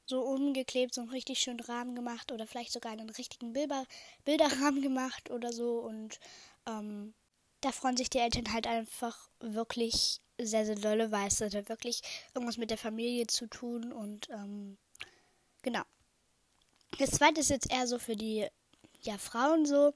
so 0.05 0.21
umgeklebt, 0.21 0.93
so 0.93 1.01
einen 1.01 1.09
richtig 1.09 1.39
schönen 1.39 1.59
Rahmen 1.59 1.95
gemacht 1.95 2.31
oder 2.31 2.47
vielleicht 2.47 2.71
sogar 2.71 2.91
einen 2.91 3.09
richtigen 3.09 3.53
Bilder 3.53 3.85
Bilderrahmen 4.25 4.81
gemacht 4.81 5.31
oder 5.31 5.53
so. 5.53 5.79
Und 5.79 6.19
ähm, 6.65 7.13
da 7.61 7.71
freuen 7.71 7.97
sich 7.97 8.09
die 8.09 8.19
Eltern 8.19 8.51
halt 8.53 8.67
einfach 8.67 9.29
wirklich 9.39 10.21
sehr, 10.41 10.65
sehr 10.65 10.75
dolle, 10.75 11.11
weil 11.11 11.27
es 11.27 11.41
hat 11.41 11.69
wirklich 11.69 12.01
irgendwas 12.33 12.57
mit 12.57 12.69
der 12.69 12.77
Familie 12.77 13.27
zu 13.27 13.47
tun. 13.47 13.93
Und 13.93 14.29
ähm, 14.29 14.77
genau. 15.61 15.83
Das 16.99 17.11
zweite 17.11 17.41
ist 17.41 17.49
jetzt 17.49 17.71
eher 17.71 17.87
so 17.87 17.99
für 17.99 18.15
die 18.15 18.47
ja, 19.01 19.17
Frauen 19.17 19.65
so. 19.65 19.93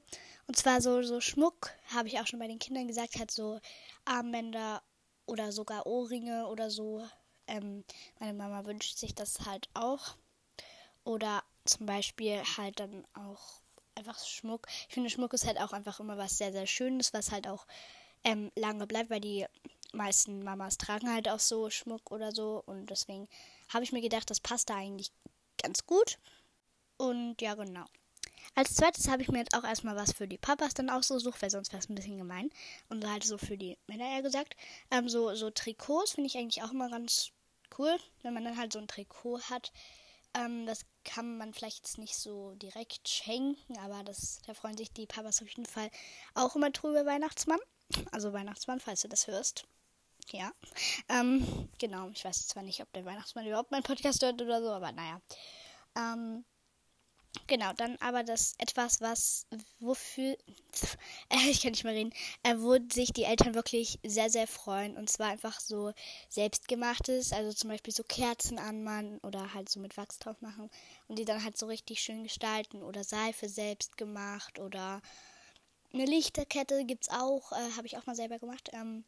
Und 0.47 0.55
zwar 0.55 0.81
so, 0.81 1.01
so 1.03 1.19
Schmuck, 1.19 1.71
habe 1.93 2.07
ich 2.07 2.19
auch 2.19 2.27
schon 2.27 2.39
bei 2.39 2.47
den 2.47 2.59
Kindern 2.59 2.87
gesagt, 2.87 3.17
halt 3.17 3.31
so 3.31 3.59
Armbänder 4.05 4.81
oder 5.25 5.51
sogar 5.51 5.85
Ohrringe 5.85 6.47
oder 6.47 6.69
so 6.69 7.05
ähm, 7.47 7.83
meine 8.19 8.33
Mama 8.33 8.65
wünscht 8.65 8.97
sich 8.97 9.15
das 9.15 9.45
halt 9.45 9.69
auch. 9.73 10.15
Oder 11.03 11.43
zum 11.65 11.85
Beispiel 11.85 12.41
halt 12.57 12.79
dann 12.79 13.05
auch 13.13 13.61
einfach 13.95 14.19
Schmuck. 14.25 14.67
Ich 14.87 14.93
finde, 14.93 15.09
Schmuck 15.09 15.33
ist 15.33 15.45
halt 15.45 15.59
auch 15.59 15.73
einfach 15.73 15.99
immer 15.99 16.17
was 16.17 16.37
sehr, 16.37 16.51
sehr 16.51 16.67
Schönes, 16.67 17.13
was 17.13 17.31
halt 17.31 17.47
auch 17.47 17.65
ähm, 18.23 18.51
lange 18.55 18.87
bleibt, 18.87 19.09
weil 19.09 19.21
die 19.21 19.45
meisten 19.93 20.43
Mamas 20.43 20.77
tragen 20.77 21.11
halt 21.11 21.29
auch 21.29 21.39
so 21.39 21.69
Schmuck 21.69 22.11
oder 22.11 22.31
so. 22.31 22.63
Und 22.65 22.89
deswegen 22.89 23.27
habe 23.69 23.83
ich 23.83 23.91
mir 23.91 24.01
gedacht, 24.01 24.29
das 24.29 24.39
passt 24.39 24.69
da 24.69 24.75
eigentlich 24.75 25.11
ganz 25.61 25.85
gut. 25.85 26.19
Und 26.97 27.41
ja, 27.41 27.55
genau. 27.55 27.85
Als 28.55 28.75
zweites 28.75 29.07
habe 29.07 29.21
ich 29.21 29.29
mir 29.29 29.39
jetzt 29.39 29.55
auch 29.55 29.63
erstmal 29.63 29.95
was 29.95 30.13
für 30.13 30.27
die 30.27 30.37
Papas 30.37 30.73
dann 30.73 30.89
ausgesucht, 30.89 31.41
weil 31.41 31.49
sonst 31.49 31.71
wäre 31.71 31.81
es 31.81 31.89
ein 31.89 31.95
bisschen 31.95 32.17
gemein. 32.17 32.49
Und 32.89 33.07
halt 33.07 33.23
so 33.23 33.37
für 33.37 33.57
die 33.57 33.77
Männer 33.87 34.09
eher 34.09 34.21
gesagt. 34.21 34.55
Ähm, 34.91 35.09
so, 35.09 35.35
so 35.35 35.49
Trikots 35.49 36.13
finde 36.13 36.27
ich 36.27 36.37
eigentlich 36.37 36.63
auch 36.63 36.71
immer 36.71 36.89
ganz 36.89 37.31
cool, 37.77 37.97
wenn 38.21 38.33
man 38.33 38.43
dann 38.43 38.57
halt 38.57 38.73
so 38.73 38.79
ein 38.79 38.87
Trikot 38.87 39.41
hat. 39.49 39.71
Ähm, 40.33 40.65
das 40.65 40.85
kann 41.03 41.37
man 41.37 41.53
vielleicht 41.53 41.77
jetzt 41.77 41.97
nicht 41.97 42.15
so 42.15 42.53
direkt 42.55 43.07
schenken, 43.07 43.77
aber 43.79 44.03
das, 44.03 44.41
da 44.45 44.53
freuen 44.53 44.77
sich 44.77 44.91
die 44.91 45.07
Papas 45.07 45.41
auf 45.41 45.49
jeden 45.49 45.65
Fall 45.65 45.89
auch 46.35 46.55
immer 46.55 46.69
drüber, 46.69 47.05
Weihnachtsmann. 47.05 47.59
Also 48.11 48.33
Weihnachtsmann, 48.33 48.79
falls 48.79 49.01
du 49.01 49.07
das 49.07 49.27
hörst. 49.27 49.65
Ja. 50.31 50.51
Ähm, 51.07 51.69
genau, 51.79 52.09
ich 52.09 52.25
weiß 52.25 52.47
zwar 52.47 52.63
nicht, 52.63 52.81
ob 52.81 52.91
der 52.93 53.05
Weihnachtsmann 53.05 53.45
überhaupt 53.47 53.71
meinen 53.71 53.83
Podcast 53.83 54.21
hört 54.21 54.41
oder 54.41 54.61
so, 54.61 54.69
aber 54.69 54.91
naja. 54.91 55.21
Ähm, 55.95 56.43
Genau, 57.45 57.71
dann 57.73 57.97
aber 57.99 58.23
das 58.23 58.55
etwas, 58.57 58.99
was, 59.01 59.45
wofür, 59.79 60.37
äh, 61.29 61.49
ich 61.49 61.61
kann 61.61 61.71
nicht 61.71 61.83
mehr 61.83 61.93
reden, 61.93 62.13
äh, 62.43 62.55
wo 62.57 62.77
sich 62.91 63.13
die 63.13 63.23
Eltern 63.23 63.53
wirklich 63.53 63.99
sehr, 64.03 64.29
sehr 64.29 64.47
freuen. 64.47 64.97
Und 64.97 65.09
zwar 65.09 65.27
einfach 65.27 65.59
so 65.59 65.93
selbstgemachtes, 66.29 67.33
also 67.33 67.53
zum 67.53 67.69
Beispiel 67.69 67.93
so 67.93 68.03
Kerzen 68.03 68.59
anmachen 68.59 69.19
oder 69.19 69.53
halt 69.53 69.69
so 69.69 69.79
mit 69.79 69.97
Wachs 69.97 70.19
drauf 70.19 70.41
machen 70.41 70.69
und 71.07 71.19
die 71.19 71.25
dann 71.25 71.43
halt 71.43 71.57
so 71.57 71.67
richtig 71.67 72.01
schön 72.01 72.23
gestalten 72.23 72.81
oder 72.83 73.03
Seife 73.03 73.47
selbst 73.49 73.97
gemacht 73.97 74.59
oder 74.59 75.01
eine 75.93 76.05
Lichterkette 76.05 76.85
gibt's 76.85 77.09
auch, 77.09 77.51
äh, 77.51 77.71
habe 77.77 77.87
ich 77.87 77.97
auch 77.97 78.05
mal 78.05 78.15
selber 78.15 78.39
gemacht. 78.39 78.69
Ähm, 78.73 79.03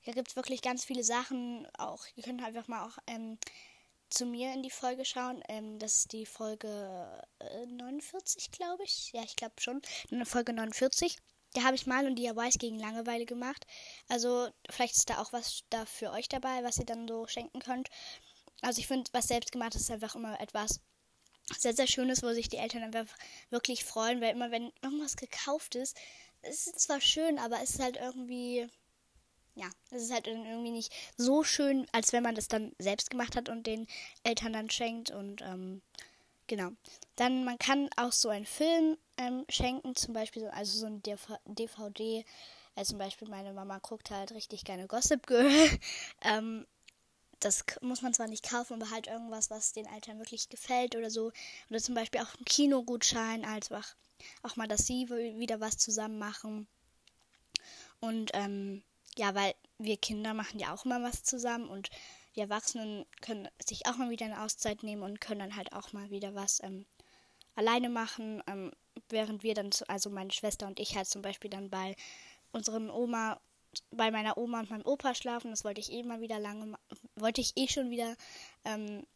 hier 0.00 0.14
gibt's 0.14 0.36
wirklich 0.36 0.62
ganz 0.62 0.84
viele 0.84 1.02
Sachen, 1.02 1.66
auch, 1.78 2.04
ihr 2.14 2.22
könnt 2.22 2.42
einfach 2.42 2.68
mal 2.68 2.86
auch, 2.86 2.98
ähm, 3.08 3.38
zu 4.10 4.26
mir 4.26 4.52
in 4.52 4.62
die 4.62 4.70
Folge 4.70 5.04
schauen. 5.04 5.42
Ähm, 5.48 5.78
das 5.78 5.96
ist 5.96 6.12
die 6.12 6.26
Folge 6.26 7.24
äh, 7.38 7.66
49, 7.66 8.50
glaube 8.50 8.84
ich. 8.84 9.12
Ja, 9.12 9.22
ich 9.22 9.36
glaube 9.36 9.54
schon. 9.60 9.82
Folge 10.24 10.52
49. 10.52 11.16
Da 11.54 11.62
habe 11.64 11.74
ich 11.74 11.86
mal 11.86 12.06
und 12.06 12.16
DIYs 12.16 12.58
gegen 12.58 12.78
Langeweile 12.78 13.24
gemacht. 13.24 13.66
Also 14.08 14.48
vielleicht 14.68 14.96
ist 14.96 15.08
da 15.08 15.18
auch 15.22 15.32
was 15.32 15.64
da 15.70 15.86
für 15.86 16.10
euch 16.10 16.28
dabei, 16.28 16.62
was 16.62 16.78
ihr 16.78 16.84
dann 16.84 17.08
so 17.08 17.26
schenken 17.26 17.60
könnt. 17.60 17.88
Also 18.62 18.80
ich 18.80 18.86
finde, 18.86 19.10
was 19.12 19.28
selbstgemacht 19.28 19.74
ist, 19.74 19.82
ist 19.82 19.90
einfach 19.90 20.14
immer 20.14 20.40
etwas 20.40 20.80
sehr, 21.56 21.74
sehr 21.74 21.86
Schönes, 21.86 22.22
wo 22.22 22.32
sich 22.32 22.48
die 22.48 22.56
Eltern 22.56 22.82
einfach 22.82 23.06
wirklich 23.50 23.84
freuen, 23.84 24.20
weil 24.20 24.34
immer 24.34 24.50
wenn 24.50 24.72
irgendwas 24.82 25.16
gekauft 25.16 25.76
ist, 25.76 25.96
es 26.42 26.66
ist 26.66 26.80
zwar 26.80 27.00
schön, 27.00 27.38
aber 27.38 27.62
es 27.62 27.70
ist 27.70 27.80
halt 27.82 27.96
irgendwie 27.96 28.68
ja, 29.56 29.70
es 29.90 30.02
ist 30.02 30.12
halt 30.12 30.26
irgendwie 30.26 30.70
nicht 30.70 30.92
so 31.16 31.42
schön, 31.42 31.86
als 31.90 32.12
wenn 32.12 32.22
man 32.22 32.34
das 32.34 32.46
dann 32.46 32.72
selbst 32.78 33.10
gemacht 33.10 33.36
hat 33.36 33.48
und 33.48 33.66
den 33.66 33.86
Eltern 34.22 34.52
dann 34.52 34.70
schenkt. 34.70 35.10
Und 35.10 35.40
ähm, 35.40 35.80
genau. 36.46 36.70
Dann, 37.16 37.44
man 37.44 37.58
kann 37.58 37.88
auch 37.96 38.12
so 38.12 38.28
einen 38.28 38.44
Film 38.44 38.98
ähm, 39.16 39.46
schenken, 39.48 39.96
zum 39.96 40.12
Beispiel, 40.12 40.42
so, 40.42 40.48
also 40.48 40.78
so 40.78 40.86
ein 40.86 41.02
DVD. 41.02 42.24
Also 42.74 42.90
zum 42.90 42.98
Beispiel, 42.98 43.28
meine 43.28 43.54
Mama 43.54 43.78
guckt 43.78 44.10
halt 44.10 44.32
richtig 44.32 44.64
gerne 44.64 44.86
Gossip 44.86 45.26
Girl. 45.26 45.50
ähm, 46.22 46.66
das 47.40 47.64
muss 47.80 48.02
man 48.02 48.12
zwar 48.12 48.28
nicht 48.28 48.48
kaufen, 48.48 48.74
aber 48.74 48.90
halt 48.90 49.06
irgendwas, 49.06 49.50
was 49.50 49.72
den 49.72 49.86
Eltern 49.86 50.18
wirklich 50.18 50.50
gefällt 50.50 50.96
oder 50.96 51.08
so. 51.08 51.32
Oder 51.70 51.80
zum 51.80 51.94
Beispiel 51.94 52.20
auch 52.20 52.34
ein 52.38 52.44
Kinogutschein, 52.44 53.46
also 53.46 53.76
auch, 53.76 53.94
auch 54.42 54.56
mal, 54.56 54.68
dass 54.68 54.86
sie 54.86 55.08
wieder 55.08 55.60
was 55.60 55.78
zusammen 55.78 56.18
machen. 56.18 56.66
Und 58.00 58.30
ähm, 58.34 58.82
ja, 59.16 59.34
weil 59.34 59.54
wir 59.78 59.96
Kinder 59.96 60.34
machen 60.34 60.58
ja 60.58 60.74
auch 60.74 60.84
immer 60.84 61.02
was 61.02 61.24
zusammen 61.24 61.68
und 61.68 61.90
die 62.34 62.40
Erwachsenen 62.40 63.06
können 63.22 63.48
sich 63.64 63.86
auch 63.86 63.96
mal 63.96 64.10
wieder 64.10 64.26
eine 64.26 64.42
Auszeit 64.42 64.82
nehmen 64.82 65.02
und 65.02 65.20
können 65.20 65.40
dann 65.40 65.56
halt 65.56 65.72
auch 65.72 65.92
mal 65.92 66.10
wieder 66.10 66.34
was 66.34 66.62
ähm, 66.62 66.86
alleine 67.54 67.88
machen, 67.88 68.42
ähm, 68.46 68.72
während 69.08 69.42
wir 69.42 69.54
dann, 69.54 69.70
also 69.88 70.10
meine 70.10 70.30
Schwester 70.30 70.66
und 70.66 70.78
ich 70.78 70.96
halt 70.96 71.08
zum 71.08 71.22
Beispiel 71.22 71.50
dann 71.50 71.70
bei 71.70 71.96
unseren 72.52 72.90
Oma, 72.90 73.40
bei 73.90 74.10
meiner 74.10 74.36
Oma 74.38 74.60
und 74.60 74.70
meinem 74.70 74.86
Opa 74.86 75.14
schlafen. 75.14 75.50
Das 75.50 75.64
wollte 75.64 75.80
ich 75.80 75.92
eh 75.92 76.02
mal 76.02 76.20
wieder 76.20 76.38
lange, 76.38 76.78
wollte 77.14 77.40
ich 77.40 77.56
eh 77.56 77.68
schon 77.68 77.90
wieder 77.90 78.16
ähm, 78.64 79.06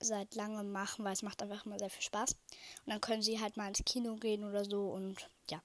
seit 0.00 0.34
langem 0.34 0.72
machen, 0.72 1.04
weil 1.04 1.12
es 1.12 1.22
macht 1.22 1.42
einfach 1.42 1.64
immer 1.64 1.78
sehr 1.78 1.90
viel 1.90 2.02
Spaß. 2.02 2.32
Und 2.32 2.92
dann 2.92 3.00
können 3.00 3.22
sie 3.22 3.40
halt 3.40 3.56
mal 3.56 3.68
ins 3.68 3.84
Kino 3.84 4.16
gehen 4.16 4.44
oder 4.44 4.64
so 4.64 4.88
und 4.88 5.28
ja. 5.50 5.62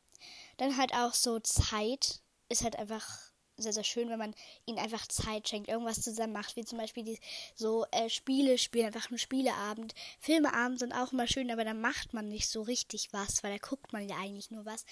Dann 0.57 0.77
halt 0.77 0.93
auch 0.93 1.13
so 1.13 1.39
Zeit 1.39 2.21
ist 2.49 2.63
halt 2.63 2.75
einfach 2.77 3.28
sehr, 3.61 3.73
sehr 3.73 3.83
schön, 3.83 4.09
wenn 4.09 4.19
man 4.19 4.35
ihnen 4.65 4.79
einfach 4.79 5.07
Zeit 5.07 5.47
schenkt, 5.47 5.69
irgendwas 5.69 6.01
zusammen 6.01 6.33
macht, 6.33 6.55
wie 6.55 6.65
zum 6.65 6.77
Beispiel 6.77 7.03
die, 7.03 7.19
so 7.55 7.85
äh, 7.91 8.09
Spiele 8.09 8.57
spielen, 8.57 8.87
einfach 8.87 9.09
ein 9.11 9.17
Spieleabend. 9.17 9.93
Filmeabend 10.19 10.79
sind 10.79 10.93
auch 10.93 11.11
immer 11.11 11.27
schön, 11.27 11.51
aber 11.51 11.63
da 11.63 11.73
macht 11.73 12.13
man 12.13 12.29
nicht 12.29 12.49
so 12.49 12.61
richtig 12.61 13.09
was, 13.11 13.43
weil 13.43 13.57
da 13.57 13.67
guckt 13.67 13.93
man 13.93 14.07
ja 14.07 14.17
eigentlich 14.17 14.51
nur 14.51 14.65
was. 14.65 14.85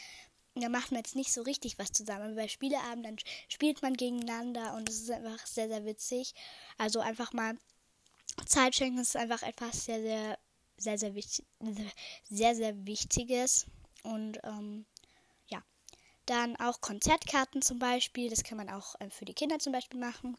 Da 0.55 0.69
macht 0.69 0.91
man 0.91 0.99
jetzt 0.99 1.15
nicht 1.15 1.31
so 1.31 1.43
richtig 1.43 1.77
was 1.77 1.91
zusammen. 1.91 2.25
Aber 2.25 2.35
bei 2.35 2.47
Spieleabend, 2.47 3.05
dann 3.05 3.17
spielt 3.47 3.81
man 3.81 3.93
gegeneinander 3.93 4.75
und 4.75 4.89
es 4.89 5.01
ist 5.01 5.11
einfach 5.11 5.45
sehr, 5.45 5.67
sehr 5.67 5.85
witzig. 5.85 6.33
Also 6.77 6.99
einfach 6.99 7.31
mal 7.33 7.57
Zeit 8.45 8.75
schenken 8.75 8.99
ist 8.99 9.15
einfach 9.15 9.43
etwas 9.43 9.85
sehr, 9.85 10.01
sehr, 10.01 10.39
sehr, 10.77 10.97
sehr, 10.97 11.15
wichtig, 11.15 11.45
sehr, 12.29 12.55
sehr 12.55 12.85
Wichtiges. 12.85 13.65
Und 14.03 14.39
ähm, 14.43 14.85
dann 16.29 16.55
auch 16.57 16.81
Konzertkarten 16.81 17.61
zum 17.61 17.79
Beispiel. 17.79 18.29
Das 18.29 18.43
kann 18.43 18.57
man 18.57 18.69
auch 18.69 18.95
ähm, 18.99 19.11
für 19.11 19.25
die 19.25 19.33
Kinder 19.33 19.59
zum 19.59 19.73
Beispiel 19.73 19.99
machen. 19.99 20.37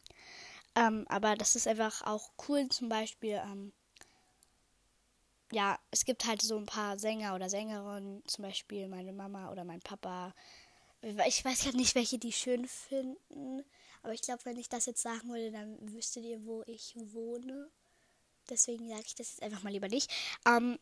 Ähm, 0.75 1.05
aber 1.09 1.35
das 1.35 1.55
ist 1.55 1.67
einfach 1.67 2.03
auch 2.03 2.31
cool. 2.47 2.69
Zum 2.69 2.89
Beispiel, 2.89 3.41
ähm, 3.43 3.73
ja, 5.51 5.77
es 5.91 6.05
gibt 6.05 6.25
halt 6.25 6.41
so 6.41 6.57
ein 6.57 6.65
paar 6.65 6.97
Sänger 6.97 7.35
oder 7.35 7.49
Sängerinnen. 7.49 8.23
Zum 8.25 8.43
Beispiel 8.43 8.87
meine 8.87 9.13
Mama 9.13 9.51
oder 9.51 9.63
mein 9.63 9.81
Papa. 9.81 10.33
Ich 11.01 11.43
weiß 11.45 11.63
gerade 11.63 11.77
nicht, 11.77 11.95
welche 11.95 12.19
die 12.19 12.33
schön 12.33 12.67
finden. 12.67 13.63
Aber 14.01 14.13
ich 14.13 14.21
glaube, 14.21 14.45
wenn 14.45 14.57
ich 14.57 14.69
das 14.69 14.85
jetzt 14.85 15.01
sagen 15.01 15.29
würde, 15.29 15.51
dann 15.51 15.77
wüsstet 15.93 16.23
ihr, 16.23 16.45
wo 16.45 16.63
ich 16.65 16.93
wohne. 16.95 17.69
Deswegen 18.49 18.89
sage 18.89 19.03
ich 19.05 19.15
das 19.15 19.31
jetzt 19.31 19.43
einfach 19.43 19.63
mal 19.63 19.71
lieber 19.71 19.87
nicht. 19.87 20.11
Ähm, 20.45 20.79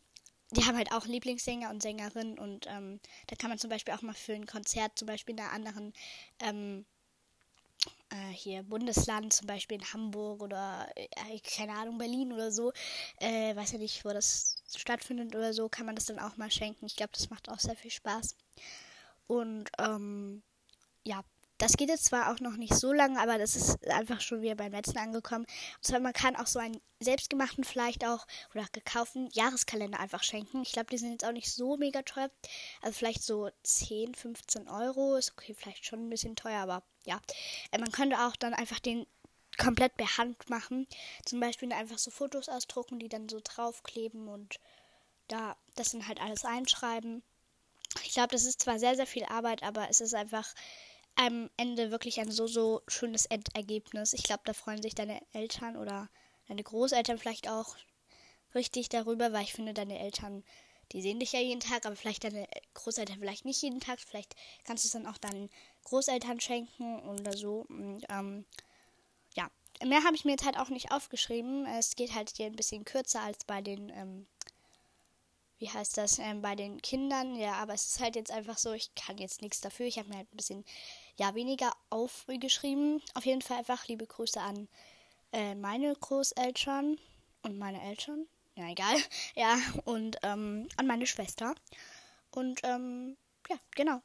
die 0.51 0.63
haben 0.65 0.77
halt 0.77 0.91
auch 0.91 1.05
Lieblingssänger 1.05 1.69
und 1.69 1.81
Sängerinnen 1.81 2.39
und 2.39 2.67
ähm, 2.67 2.99
da 3.27 3.35
kann 3.35 3.49
man 3.49 3.59
zum 3.59 3.69
Beispiel 3.69 3.93
auch 3.93 4.01
mal 4.01 4.13
für 4.13 4.33
ein 4.33 4.45
Konzert, 4.45 4.97
zum 4.97 5.07
Beispiel 5.07 5.35
in 5.35 5.41
einer 5.41 5.51
anderen 5.51 5.93
ähm, 6.39 6.85
äh, 8.09 8.33
hier 8.33 8.63
Bundesland, 8.63 9.33
zum 9.33 9.47
Beispiel 9.47 9.77
in 9.77 9.93
Hamburg 9.93 10.41
oder 10.41 10.87
äh, 10.95 11.39
keine 11.39 11.73
Ahnung, 11.73 11.97
Berlin 11.97 12.31
oder 12.31 12.51
so, 12.51 12.71
äh, 13.19 13.55
weiß 13.55 13.73
ja 13.73 13.77
nicht, 13.79 14.05
wo 14.05 14.09
das 14.09 14.55
stattfindet 14.75 15.35
oder 15.35 15.53
so, 15.53 15.69
kann 15.69 15.85
man 15.85 15.95
das 15.95 16.05
dann 16.05 16.19
auch 16.19 16.37
mal 16.37 16.51
schenken. 16.51 16.85
Ich 16.85 16.95
glaube, 16.95 17.11
das 17.13 17.29
macht 17.29 17.49
auch 17.49 17.59
sehr 17.59 17.75
viel 17.75 17.91
Spaß. 17.91 18.35
Und 19.27 19.69
ähm, 19.79 20.41
ja, 21.03 21.23
das 21.57 21.73
geht 21.73 21.89
jetzt 21.89 22.05
zwar 22.05 22.31
auch 22.31 22.39
noch 22.39 22.55
nicht 22.55 22.73
so 22.73 22.93
lange, 22.93 23.19
aber 23.19 23.37
das 23.37 23.55
ist 23.55 23.87
einfach 23.89 24.21
schon 24.21 24.41
wieder 24.41 24.55
beim 24.55 24.71
letzten 24.71 24.97
angekommen. 24.97 25.45
Und 25.77 25.83
zwar, 25.83 25.99
man 25.99 26.13
kann 26.13 26.35
auch 26.35 26.47
so 26.47 26.59
einen 26.59 26.79
selbstgemachten, 26.99 27.63
vielleicht 27.63 28.05
auch, 28.05 28.25
oder 28.53 28.65
gekauften 28.71 29.29
Jahreskalender 29.33 29.99
einfach 29.99 30.23
schenken. 30.23 30.61
Ich 30.61 30.71
glaube, 30.71 30.89
die 30.91 30.97
sind 30.97 31.11
jetzt 31.11 31.25
auch 31.25 31.31
nicht 31.31 31.51
so 31.51 31.77
mega 31.77 32.01
teuer. 32.03 32.29
Also 32.81 32.97
vielleicht 32.97 33.23
so 33.23 33.49
10, 33.63 34.15
15 34.15 34.67
Euro. 34.67 35.15
Ist 35.15 35.31
okay, 35.31 35.55
vielleicht 35.57 35.85
schon 35.85 36.07
ein 36.07 36.09
bisschen 36.09 36.35
teuer, 36.35 36.59
aber 36.59 36.83
ja. 37.05 37.19
Äh, 37.71 37.79
man 37.79 37.91
könnte 37.91 38.19
auch 38.19 38.35
dann 38.35 38.53
einfach 38.53 38.79
den 38.79 39.07
komplett 39.57 39.95
per 39.97 40.17
Hand 40.17 40.49
machen. 40.49 40.87
Zum 41.25 41.39
Beispiel 41.39 41.71
einfach 41.73 41.97
so 41.97 42.11
Fotos 42.11 42.49
ausdrucken, 42.49 42.99
die 42.99 43.09
dann 43.09 43.29
so 43.29 43.39
draufkleben 43.43 44.27
und 44.27 44.59
da 45.27 45.55
das 45.75 45.91
dann 45.91 46.07
halt 46.07 46.21
alles 46.21 46.45
einschreiben. 46.45 47.23
Ich 48.03 48.13
glaube, 48.13 48.29
das 48.29 48.45
ist 48.45 48.61
zwar 48.61 48.79
sehr, 48.79 48.95
sehr 48.95 49.07
viel 49.07 49.25
Arbeit, 49.25 49.63
aber 49.63 49.89
es 49.89 50.01
ist 50.01 50.13
einfach 50.13 50.53
am 51.17 51.49
Ende 51.57 51.91
wirklich 51.91 52.19
ein 52.19 52.31
so, 52.31 52.47
so 52.47 52.81
schönes 52.87 53.25
Endergebnis. 53.25 54.13
Ich 54.13 54.23
glaube, 54.23 54.43
da 54.45 54.53
freuen 54.53 54.81
sich 54.81 54.95
deine 54.95 55.19
Eltern 55.33 55.75
oder 55.75 56.09
deine 56.47 56.63
Großeltern 56.63 57.17
vielleicht 57.17 57.49
auch 57.49 57.75
richtig 58.55 58.89
darüber, 58.89 59.33
weil 59.33 59.43
ich 59.43 59.53
finde, 59.53 59.73
deine 59.73 59.99
Eltern, 59.99 60.43
die 60.91 61.01
sehen 61.01 61.19
dich 61.19 61.33
ja 61.33 61.39
jeden 61.39 61.59
Tag, 61.59 61.85
aber 61.85 61.95
vielleicht 61.95 62.23
deine 62.23 62.47
Großeltern 62.75 63.19
vielleicht 63.19 63.45
nicht 63.45 63.61
jeden 63.61 63.79
Tag. 63.79 63.99
Vielleicht 63.99 64.35
kannst 64.63 64.83
du 64.83 64.87
es 64.87 64.93
dann 64.93 65.07
auch 65.07 65.17
deinen 65.17 65.49
Großeltern 65.85 66.39
schenken 66.39 66.99
oder 67.09 67.35
so. 67.35 67.65
Und, 67.67 68.05
ähm, 68.09 68.45
ja, 69.35 69.49
mehr 69.83 70.03
habe 70.03 70.15
ich 70.15 70.23
mir 70.23 70.31
jetzt 70.31 70.45
halt 70.45 70.57
auch 70.57 70.69
nicht 70.69 70.91
aufgeschrieben. 70.91 71.65
Es 71.65 71.95
geht 71.95 72.13
halt 72.13 72.31
hier 72.35 72.45
ein 72.45 72.55
bisschen 72.55 72.85
kürzer 72.85 73.21
als 73.21 73.43
bei 73.43 73.61
den, 73.61 73.89
ähm, 73.89 74.27
wie 75.59 75.69
heißt 75.69 75.97
das, 75.97 76.19
ähm, 76.19 76.41
bei 76.41 76.55
den 76.55 76.81
Kindern. 76.81 77.35
Ja, 77.35 77.53
aber 77.53 77.73
es 77.73 77.87
ist 77.87 77.99
halt 77.99 78.15
jetzt 78.15 78.31
einfach 78.31 78.57
so, 78.57 78.73
ich 78.73 78.93
kann 78.95 79.17
jetzt 79.17 79.41
nichts 79.41 79.61
dafür. 79.61 79.85
Ich 79.85 79.97
habe 79.97 80.09
mir 80.09 80.17
halt 80.17 80.31
ein 80.33 80.37
bisschen, 80.37 80.65
ja, 81.15 81.33
weniger 81.35 81.71
aufgeschrieben. 81.89 83.01
Auf 83.15 83.25
jeden 83.25 83.41
Fall 83.41 83.57
einfach 83.57 83.87
liebe 83.87 84.05
Grüße 84.05 84.39
an 84.39 84.67
äh, 85.31 85.55
meine 85.55 85.93
Großeltern 85.95 86.97
und 87.43 87.57
meine 87.57 87.81
Eltern. 87.81 88.27
Ja, 88.55 88.69
egal. 88.69 88.97
Ja, 89.35 89.57
und 89.85 90.17
ähm, 90.23 90.67
an 90.77 90.87
meine 90.87 91.07
Schwester. 91.07 91.55
Und 92.31 92.61
ähm, 92.63 93.17
ja, 93.49 93.57
genau. 93.75 94.01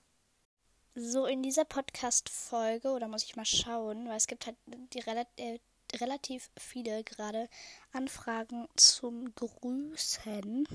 So, 0.94 1.24
in 1.26 1.42
dieser 1.42 1.64
Podcast-Folge, 1.64 2.90
oder 2.90 3.08
muss 3.08 3.24
ich 3.24 3.36
mal 3.36 3.46
schauen, 3.46 4.08
weil 4.08 4.16
es 4.16 4.26
gibt 4.26 4.46
halt 4.46 4.56
die 4.66 5.00
rela 5.00 5.24
äh, 5.36 5.58
relativ 5.96 6.50
viele 6.58 7.04
gerade 7.04 7.48
Anfragen 7.92 8.68
zum 8.76 9.34
Grüßen. 9.34 10.66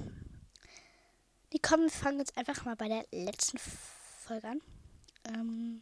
Die 1.53 1.59
kommen, 1.59 1.83
wir 1.83 1.91
fangen 1.91 2.19
jetzt 2.19 2.37
einfach 2.37 2.65
mal 2.65 2.75
bei 2.75 2.87
der 2.87 3.05
letzten 3.11 3.57
Folge 3.57 4.47
an. 4.49 4.61
Ähm, 5.25 5.81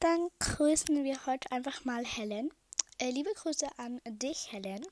dann 0.00 0.28
grüßen 0.40 1.04
wir 1.04 1.26
heute 1.26 1.50
einfach 1.52 1.84
mal 1.84 2.04
Helen. 2.04 2.50
Äh, 2.98 3.10
liebe 3.10 3.32
Grüße 3.32 3.66
an 3.78 4.00
dich, 4.04 4.52
Helen. 4.52 4.84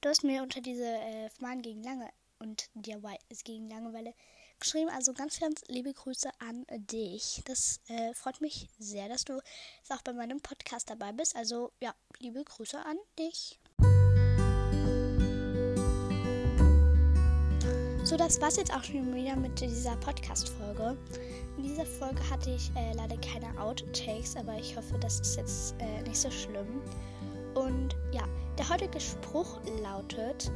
Du 0.00 0.08
hast 0.08 0.24
mir 0.24 0.42
unter 0.42 0.60
diese 0.60 0.86
äh, 0.86 1.30
Mann 1.38 1.62
gegen 1.62 1.82
Lange 1.82 2.10
und 2.38 2.68
DIY 2.74 3.18
gegen 3.44 3.70
Langeweile 3.70 4.14
geschrieben. 4.58 4.90
Also 4.90 5.12
ganz, 5.14 5.38
ganz 5.38 5.62
liebe 5.68 5.94
Grüße 5.94 6.30
an 6.40 6.66
dich. 6.68 7.42
Das 7.44 7.80
äh, 7.88 8.12
freut 8.14 8.40
mich 8.40 8.68
sehr, 8.78 9.08
dass 9.08 9.24
du 9.24 9.40
auch 9.88 10.02
bei 10.02 10.12
meinem 10.12 10.40
Podcast 10.40 10.90
dabei 10.90 11.12
bist. 11.12 11.36
Also 11.36 11.72
ja, 11.80 11.94
liebe 12.18 12.42
Grüße 12.42 12.78
an 12.78 12.98
dich. 13.18 13.59
So, 18.10 18.16
das 18.16 18.40
war's 18.40 18.56
jetzt 18.56 18.74
auch 18.74 18.82
schon 18.82 19.14
wieder 19.14 19.36
mit 19.36 19.60
dieser 19.60 19.94
Podcast-Folge. 19.98 20.96
In 21.56 21.62
dieser 21.62 21.86
Folge 21.86 22.18
hatte 22.28 22.50
ich 22.50 22.72
äh, 22.74 22.92
leider 22.96 23.16
keine 23.18 23.56
Outtakes, 23.62 24.34
aber 24.34 24.58
ich 24.58 24.76
hoffe, 24.76 24.98
das 24.98 25.20
ist 25.20 25.36
jetzt 25.36 25.76
äh, 25.78 26.02
nicht 26.02 26.16
so 26.16 26.28
schlimm. 26.28 26.82
Und 27.54 27.94
ja, 28.10 28.24
der 28.58 28.68
heutige 28.68 28.98
Spruch 28.98 29.60
lautet, 29.84 30.50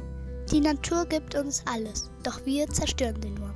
die 0.51 0.59
Natur 0.59 1.05
gibt 1.05 1.33
uns 1.35 1.63
alles, 1.65 2.11
doch 2.23 2.45
wir 2.45 2.67
zerstören 2.67 3.21
sie 3.21 3.29
nur. 3.29 3.55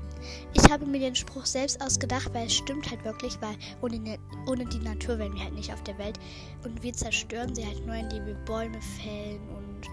Ich 0.53 0.72
habe 0.72 0.86
mir 0.86 1.01
den 1.01 1.15
Spruch 1.15 1.46
selbst 1.46 1.82
ausgedacht, 1.82 2.34
weil 2.34 2.48
es 2.48 2.53
stimmt 2.53 2.89
halt 2.89 3.03
wirklich, 3.03 3.36
weil 3.41 3.58
ohne, 3.82 4.00
ne, 4.00 4.18
ohne 4.48 4.63
die 4.63 4.79
Natur 4.79 5.20
wären 5.20 5.34
wir 5.34 5.44
halt 5.44 5.56
nicht 5.56 5.74
auf 5.74 5.84
der 5.84 5.98
Welt 5.98 6.18
und 6.63 6.82
wir 6.82 6.94
zerstören 6.94 7.53
sie 7.53 7.65
halt 7.65 7.86
nur, 7.86 7.96
indem 7.96 8.25
wir 8.27 8.36
Bäume 8.46 8.79
fällen 9.03 9.41
und 9.58 9.89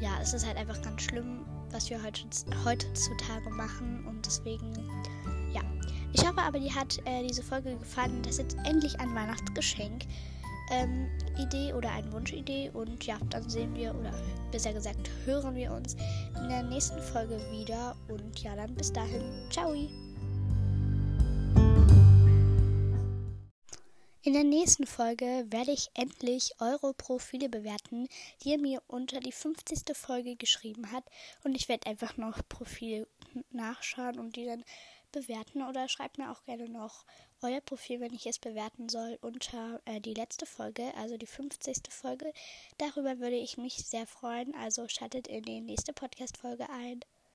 ja, 0.00 0.10
es 0.20 0.34
ist 0.34 0.46
halt 0.46 0.58
einfach 0.58 0.80
ganz 0.82 1.00
schlimm, 1.00 1.46
was 1.72 1.90
wir 1.90 2.02
heute, 2.02 2.22
heutzutage 2.64 3.50
machen 3.50 4.04
und 4.06 4.24
deswegen, 4.24 4.72
ja. 5.52 5.62
Ich 6.12 6.26
hoffe 6.26 6.40
aber, 6.40 6.58
dir 6.58 6.74
hat 6.74 6.98
äh, 7.04 7.26
diese 7.26 7.42
Folge 7.42 7.76
gefallen. 7.76 8.22
Das 8.22 8.32
ist 8.32 8.38
jetzt 8.38 8.56
endlich 8.64 8.98
ein 8.98 9.14
Weihnachtsgeschenk 9.14 10.04
ähm, 10.70 11.08
Idee 11.38 11.72
oder 11.72 11.90
eine 11.90 12.10
Wunschidee. 12.12 12.70
Und 12.72 13.04
ja, 13.04 13.18
dann 13.30 13.48
sehen 13.48 13.74
wir 13.74 13.94
oder 13.94 14.12
besser 14.50 14.72
gesagt 14.72 15.10
hören 15.24 15.54
wir 15.54 15.72
uns 15.72 15.96
in 16.40 16.48
der 16.48 16.62
nächsten 16.62 17.00
Folge 17.00 17.38
wieder. 17.50 17.94
Und 18.08 18.42
ja, 18.42 18.54
dann 18.56 18.74
bis 18.74 18.92
dahin. 18.92 19.22
Ciao. 19.50 19.74
In 24.28 24.34
der 24.34 24.44
nächsten 24.44 24.86
Folge 24.86 25.46
werde 25.48 25.72
ich 25.72 25.88
endlich 25.94 26.52
eure 26.60 26.92
Profile 26.92 27.48
bewerten, 27.48 28.08
die 28.42 28.50
ihr 28.50 28.58
mir 28.58 28.82
unter 28.86 29.20
die 29.20 29.32
50. 29.32 29.96
Folge 29.96 30.36
geschrieben 30.36 30.92
habt. 30.92 31.08
Und 31.44 31.54
ich 31.54 31.70
werde 31.70 31.86
einfach 31.86 32.18
noch 32.18 32.46
Profile 32.46 33.08
nachschauen 33.52 34.18
und 34.18 34.36
die 34.36 34.44
dann 34.44 34.66
bewerten 35.12 35.62
oder 35.62 35.88
schreibt 35.88 36.18
mir 36.18 36.30
auch 36.30 36.44
gerne 36.44 36.68
noch 36.68 37.06
euer 37.40 37.62
Profil, 37.62 38.00
wenn 38.00 38.12
ich 38.12 38.26
es 38.26 38.38
bewerten 38.38 38.90
soll, 38.90 39.18
unter 39.22 39.80
äh, 39.86 39.98
die 39.98 40.12
letzte 40.12 40.44
Folge, 40.44 40.92
also 40.98 41.16
die 41.16 41.24
50. 41.24 41.78
Folge. 41.88 42.30
Darüber 42.76 43.20
würde 43.20 43.36
ich 43.36 43.56
mich 43.56 43.76
sehr 43.76 44.06
freuen. 44.06 44.54
Also 44.54 44.88
schaltet 44.88 45.26
in 45.26 45.44
die 45.44 45.62
nächste 45.62 45.94
Podcast-Folge 45.94 46.68
ein. 46.68 47.00